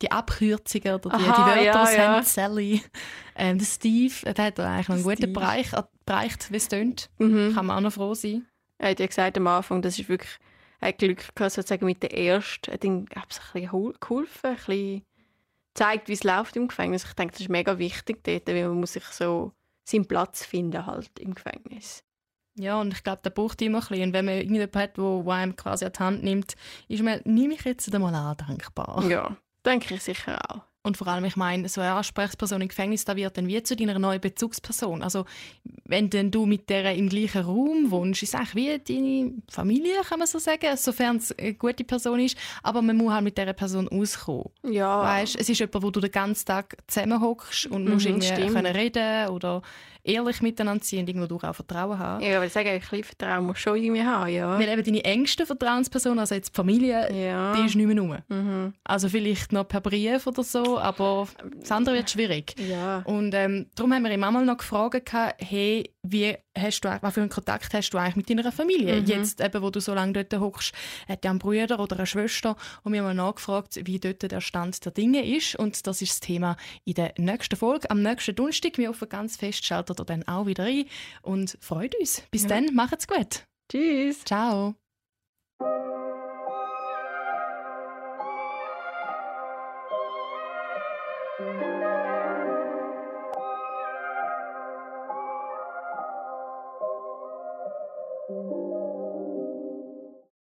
die 0.02 0.10
Abkürzungen 0.10 0.94
oder 0.94 1.16
die, 1.16 1.24
Aha, 1.24 1.32
die 1.32 1.50
Wörter, 1.50 1.62
ja, 1.62 1.82
was 1.82 1.94
ja. 1.94 2.08
haben 2.08 2.24
Sally. 2.24 2.82
Ähm, 3.36 3.58
der 3.58 3.66
Steve, 3.66 4.32
der 4.32 4.46
hat 4.46 4.58
eigentlich 4.58 4.88
einen 4.88 5.02
guten 5.02 5.32
Bereich, 5.32 5.70
Bereich 6.04 6.32
wie 6.50 6.56
es 6.56 6.68
tönt. 6.68 7.08
Mhm. 7.18 7.54
Kann 7.54 7.66
man 7.66 7.76
auch 7.76 7.82
noch 7.82 7.92
froh 7.92 8.14
sein. 8.14 8.46
Er 8.78 8.90
hat 8.90 9.00
ja 9.00 9.06
gesagt 9.06 9.36
am 9.36 9.46
Anfang, 9.46 9.82
das 9.82 9.98
ist 9.98 10.08
wirklich 10.08 10.36
hat 10.80 10.98
Glück 10.98 11.34
gehabt, 11.34 11.52
sozusagen 11.52 11.86
mit 11.86 12.02
der 12.02 12.16
ersten, 12.16 12.72
hat 12.72 12.84
ihm 12.84 13.06
ein 13.14 13.22
bisschen 13.28 13.70
geholfen, 14.00 14.50
ein 14.50 14.56
bisschen 14.56 15.02
gezeigt, 15.74 16.08
wie 16.08 16.12
es 16.12 16.24
läuft 16.24 16.56
im 16.56 16.68
Gefängnis. 16.68 17.04
Ich 17.04 17.12
denke, 17.12 17.32
das 17.32 17.40
ist 17.40 17.48
mega 17.48 17.78
wichtig 17.78 18.24
dort, 18.24 18.46
weil 18.48 18.68
man 18.68 18.80
muss 18.80 18.94
sich 18.94 19.04
so 19.04 19.52
seinen 19.88 20.06
Platz 20.06 20.44
finden 20.44 20.86
halt 20.86 21.18
im 21.18 21.34
Gefängnis. 21.34 22.02
Ja, 22.58 22.80
und 22.80 22.92
ich 22.92 23.04
glaube, 23.04 23.20
da 23.22 23.30
braucht 23.30 23.60
immer 23.60 23.78
ein 23.78 23.86
bisschen. 23.86 24.04
Und 24.04 24.12
wenn 24.14 24.24
man 24.24 24.34
irgendjemanden 24.34 24.80
hat, 24.80 24.96
der 24.96 25.32
einem 25.34 25.56
quasi 25.56 25.84
an 25.84 25.92
die 25.92 25.98
Hand 25.98 26.24
nimmt, 26.24 26.54
ist 26.88 27.02
man, 27.02 27.20
nehme 27.24 27.54
ich 27.54 27.64
jetzt 27.64 27.94
einmal 27.94 28.14
an, 28.14 28.36
dankbar. 28.36 29.04
Ja, 29.08 29.36
denke 29.64 29.94
ich 29.94 30.02
sicher 30.02 30.38
auch. 30.48 30.62
Und 30.86 30.96
vor 30.96 31.08
allem, 31.08 31.24
ich 31.24 31.34
meine, 31.36 31.68
so 31.68 31.80
eine 31.80 31.92
Ansprechperson 31.94 32.60
im 32.62 32.68
Gefängnis, 32.68 33.04
da 33.04 33.16
wird 33.16 33.36
dann 33.36 33.48
wie 33.48 33.60
zu 33.62 33.74
deiner 33.74 33.98
neuen 33.98 34.20
Bezugsperson. 34.20 35.02
Also, 35.02 35.24
wenn 35.84 36.08
denn 36.10 36.30
du 36.30 36.46
mit 36.46 36.70
der 36.70 36.94
im 36.94 37.08
gleichen 37.08 37.42
Raum 37.42 37.90
wohnst, 37.90 38.22
ist 38.22 38.34
es 38.34 38.40
eigentlich 38.40 38.54
wie 38.86 38.94
deine 38.94 39.32
Familie, 39.50 39.94
kann 40.08 40.20
man 40.20 40.28
so 40.28 40.38
sagen, 40.38 40.76
sofern 40.76 41.16
es 41.16 41.36
eine 41.36 41.54
gute 41.54 41.82
Person 41.84 42.20
ist. 42.20 42.36
Aber 42.62 42.82
man 42.82 42.96
muss 42.96 43.12
halt 43.12 43.24
mit 43.24 43.36
dieser 43.36 43.52
Person 43.52 43.88
auskommen. 43.88 44.44
Ja. 44.62 45.02
Weißt, 45.02 45.36
es 45.40 45.48
ist 45.48 45.58
jemand, 45.58 45.82
wo 45.82 45.90
du 45.90 45.98
den 46.00 46.12
ganzen 46.12 46.46
Tag 46.46 46.76
zusammenhockst 46.86 47.66
und 47.66 47.88
musst 47.88 48.04
Mhm, 48.06 48.12
irgendwie 48.12 48.26
stimmt. 48.28 48.52
können 48.54 48.76
reden 48.76 49.28
oder 49.30 49.62
ehrlich 50.04 50.40
miteinander 50.40 50.84
sein 50.84 51.00
und 51.00 51.08
irgendwo 51.08 51.26
durch 51.26 51.42
auch 51.42 51.52
Vertrauen 51.54 51.98
haben. 51.98 52.22
Ja, 52.22 52.40
ich 52.44 52.52
sage, 52.52 52.70
ein 52.70 52.78
bisschen 52.78 53.02
Vertrauen 53.02 53.44
musst 53.46 53.58
du 53.66 53.70
schon 53.70 53.76
irgendwie 53.82 54.04
haben, 54.04 54.28
ja. 54.32 54.56
Weil 54.56 54.68
eben 54.68 54.84
deine 54.84 55.02
engste 55.04 55.44
Vertrauensperson, 55.46 56.16
also 56.20 56.36
jetzt 56.36 56.50
die 56.50 56.54
Familie, 56.54 57.12
Ja. 57.12 57.52
die 57.56 57.66
ist 57.66 57.74
nicht 57.74 57.86
mehr 57.88 57.98
rum. 58.00 58.16
Mhm. 58.28 58.72
Also 58.84 59.08
vielleicht 59.08 59.52
noch 59.52 59.66
per 59.66 59.80
Brief 59.80 60.24
oder 60.28 60.44
so, 60.44 60.75
aber 60.78 61.28
das 61.60 61.70
andere 61.70 61.96
wird 61.96 62.10
schwierig. 62.10 62.54
Ja. 62.58 62.98
Und 63.04 63.34
ähm, 63.34 63.66
darum 63.74 63.92
haben 63.92 64.02
wir 64.02 64.10
ihn 64.12 64.22
einmal 64.22 64.44
noch 64.44 64.58
gefragt, 64.58 65.12
hey, 65.38 65.92
wie 66.02 66.36
hast 66.56 66.80
du, 66.82 66.98
was 67.00 67.14
für 67.14 67.20
einen 67.20 67.30
Kontakt 67.30 67.72
hast 67.74 67.90
du 67.90 67.98
eigentlich 67.98 68.16
mit 68.16 68.30
deiner 68.30 68.52
Familie? 68.52 69.00
Mhm. 69.00 69.06
Jetzt, 69.06 69.40
eben, 69.40 69.62
wo 69.62 69.70
du 69.70 69.80
so 69.80 69.94
lange 69.94 70.12
dort 70.24 70.40
hockst, 70.40 70.72
hat 71.08 71.24
er 71.24 71.30
einen 71.30 71.38
Bruder 71.38 71.80
oder 71.80 71.96
eine 71.96 72.06
Schwester? 72.06 72.56
Und 72.82 72.92
wir 72.92 73.00
haben 73.00 73.06
mal 73.06 73.14
nachgefragt, 73.14 73.80
wie 73.84 73.98
dort 73.98 74.22
der 74.22 74.40
Stand 74.40 74.84
der 74.84 74.92
Dinge 74.92 75.24
ist. 75.36 75.56
Und 75.56 75.86
das 75.86 76.02
ist 76.02 76.12
das 76.12 76.20
Thema 76.20 76.56
in 76.84 76.94
der 76.94 77.14
nächsten 77.18 77.56
Folge. 77.56 77.90
Am 77.90 78.02
nächsten 78.02 78.34
Donnerstag, 78.34 78.78
wir 78.78 78.88
hoffen 78.88 79.08
ganz 79.08 79.36
fest, 79.36 79.64
schaltet 79.64 80.00
ihr 80.00 80.04
dann 80.04 80.26
auch 80.28 80.46
wieder 80.46 80.64
ein 80.64 80.84
und 81.22 81.56
freut 81.60 81.94
uns. 81.98 82.22
Bis 82.30 82.42
Ja. 82.42 82.48
dann, 82.50 82.74
macht's 82.74 83.06
gut. 83.08 83.44
Tschüss. 83.70 84.24
Ciao. 84.24 84.74